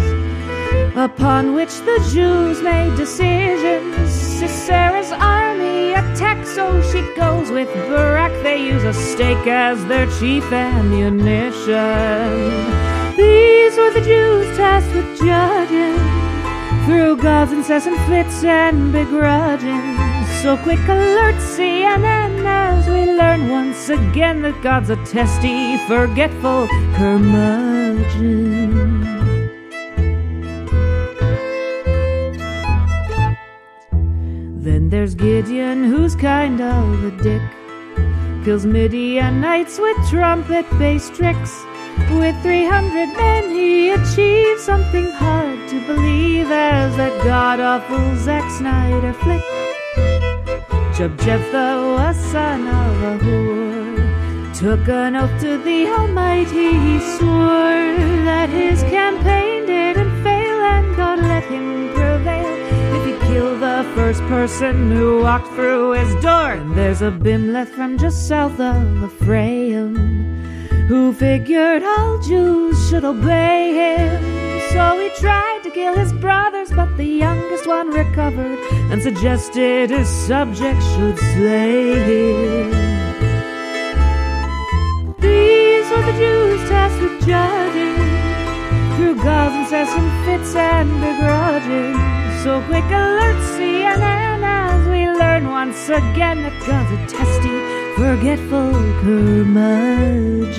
[0.94, 4.10] upon which the Jews made decisions.
[4.38, 8.34] Sisera's army attacks, so she goes with Barak.
[8.42, 11.72] They use a stake as their chief ammunition.
[13.16, 16.13] These were the Jews tasked with judging
[16.84, 19.96] through God's incessant fits and begrudging.
[20.42, 28.64] So quick alert, CNN, as we learn once again that God's a testy, forgetful curmudgeon.
[34.62, 37.42] Then there's Gideon, who's kind of a dick.
[38.44, 41.64] Kills Midianites with trumpet based tricks.
[42.10, 49.12] With 300 men, he achieved something hard to believe as that god awful Zack Snyder
[49.12, 49.42] flick.
[50.96, 54.54] Jeb Jephthah was son of a whore.
[54.58, 57.92] Took an oath to the Almighty, he swore
[58.24, 62.54] that his campaign didn't fail and God let him prevail
[62.96, 66.52] if he killed the first person who walked through his door.
[66.52, 70.23] And there's Abimelech from just south of Ephraim
[70.88, 74.22] who figured all Jews should obey him.
[74.72, 78.58] So he tried to kill his brothers, but the youngest one recovered
[78.90, 82.70] and suggested his subjects should slay him.
[85.20, 87.96] These were the Jews tasked with judging
[88.96, 91.94] through God's incessant fits and begrudging.
[92.42, 98.72] So quick alert, CNN, as we learn once again that God's a testy, forgetful
[99.02, 100.54] curmudgeon.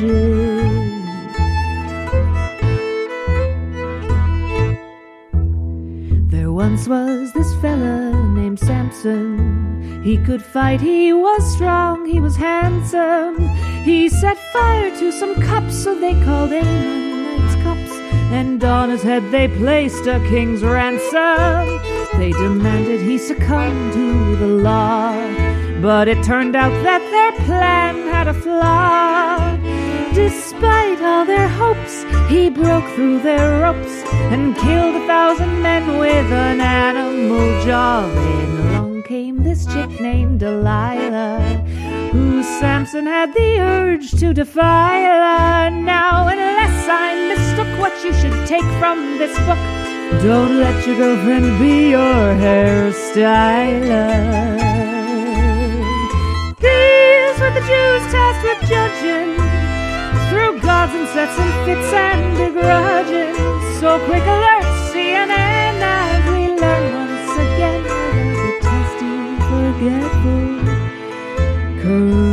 [6.29, 10.01] There once was this fella named Samson.
[10.01, 13.49] He could fight, he was strong, he was handsome.
[13.83, 17.91] He set fire to some cups, so they called Ammonites cups.
[18.31, 21.81] And on his head they placed a king's ransom.
[22.17, 25.54] They demanded he succumb to the law.
[25.85, 29.55] But it turned out that their plan had a flaw.
[30.15, 34.01] Despite all their hopes, he broke through their ropes
[34.33, 38.09] and killed a thousand men with an animal jaw.
[38.15, 41.39] Then along came this chick named Delilah,
[42.11, 45.69] who Samson had the urge to defile.
[45.69, 49.59] Now, unless I mistook what you should take from this book,
[50.23, 54.64] don't let your girlfriend be your hairstyler.
[57.35, 59.35] These were the Jews tasked with judging
[60.29, 63.35] through God's and sets and fits and begrudging.
[63.81, 64.63] So quick alert,
[64.93, 69.15] CNN, as we learn once again the testy,
[69.49, 70.61] forgetful
[71.81, 72.24] curmudgeon.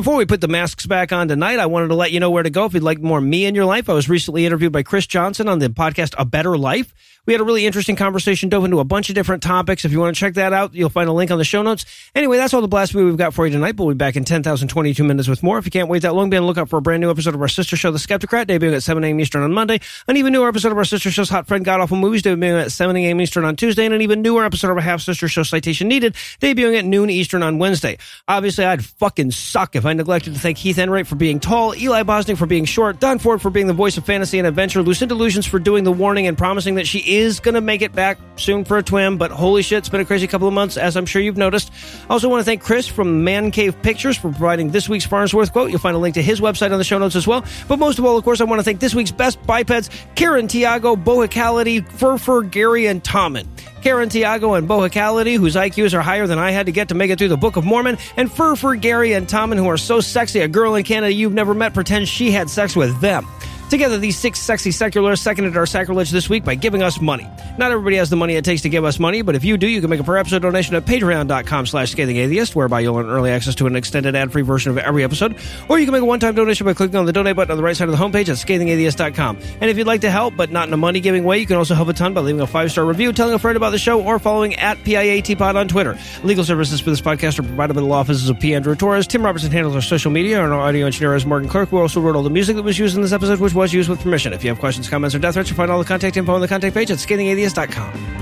[0.00, 2.42] Before we put the masks back on tonight, I wanted to let you know where
[2.42, 3.90] to go if you'd like more me in your life.
[3.90, 6.94] I was recently interviewed by Chris Johnson on the podcast A Better Life.
[7.30, 9.84] We had a really interesting conversation, dove into a bunch of different topics.
[9.84, 11.86] If you want to check that out, you'll find a link on the show notes.
[12.12, 13.76] Anyway, that's all the blasphemy we've got for you tonight.
[13.76, 15.56] We'll be back in 10,022 minutes with more.
[15.56, 17.36] If you can't wait that long, be on the lookout for a brand new episode
[17.36, 19.20] of our sister show, The Skepticrat, debuting at 7 a.m.
[19.20, 19.78] Eastern on Monday.
[20.08, 22.72] An even newer episode of our sister show's Hot Friend God Awful Movies, debuting at
[22.72, 23.20] 7 a.m.
[23.20, 23.84] Eastern on Tuesday.
[23.84, 27.10] And an even newer episode of our half sister show, Citation Needed, debuting at noon
[27.10, 27.98] Eastern on Wednesday.
[28.26, 32.02] Obviously, I'd fucking suck if I neglected to thank Heath Enright for being tall, Eli
[32.02, 35.14] Bosnick for being short, Don Ford for being the voice of fantasy and adventure, Lucinda
[35.14, 38.18] Illusions for doing the warning and promising that she is going to make it back
[38.36, 40.96] soon for a twin, but holy shit, it's been a crazy couple of months, as
[40.96, 41.70] I'm sure you've noticed.
[42.08, 45.52] I also want to thank Chris from Man Cave Pictures for providing this week's Farnsworth
[45.52, 45.70] quote.
[45.70, 47.44] You'll find a link to his website on the show notes as well.
[47.68, 50.48] But most of all, of course, I want to thank this week's best bipeds, Karen
[50.48, 53.46] Tiago, Bohicality, Furfur, Gary, and Tommen.
[53.82, 57.10] Karen Tiago and Bohicality, whose IQs are higher than I had to get to make
[57.10, 60.40] it through the Book of Mormon, and Furfur, Gary, and Tommen, who are so sexy
[60.40, 63.26] a girl in Canada you've never met pretends she had sex with them.
[63.70, 67.24] Together, these six sexy secularists seconded our sacrilege this week by giving us money.
[67.56, 69.68] Not everybody has the money it takes to give us money, but if you do,
[69.68, 73.30] you can make a per episode donation at patreon.com slash scathingatheist, whereby you'll earn early
[73.30, 75.36] access to an extended ad-free version of every episode.
[75.68, 77.62] Or you can make a one-time donation by clicking on the donate button on the
[77.62, 79.38] right side of the homepage at scathingatheist.com.
[79.60, 81.76] And if you'd like to help, but not in a money-giving way, you can also
[81.76, 84.18] help a ton by leaving a five-star review, telling a friend about the show, or
[84.18, 85.96] following at PIATPod on Twitter.
[86.24, 88.52] Legal services for this podcast are provided by the law offices of P.
[88.52, 89.06] Andrew Torres.
[89.06, 92.00] Tim Robertson handles our social media, and our audio engineer is Morgan Clarke, who also
[92.00, 94.32] wrote all the music that was used in this episode, which was used with permission.
[94.32, 96.40] If you have questions, comments, or death threats, you'll find all the contact info on
[96.40, 98.20] the contact page at scathingatheist.com.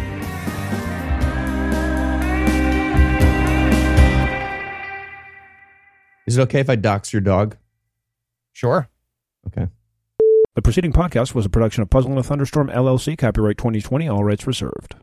[6.26, 7.56] Is it okay if I dox your dog?
[8.52, 8.88] Sure.
[9.46, 9.68] Okay.
[10.56, 14.24] The preceding podcast was a production of Puzzle in a Thunderstorm LLC, copyright 2020, all
[14.24, 14.96] rights reserved.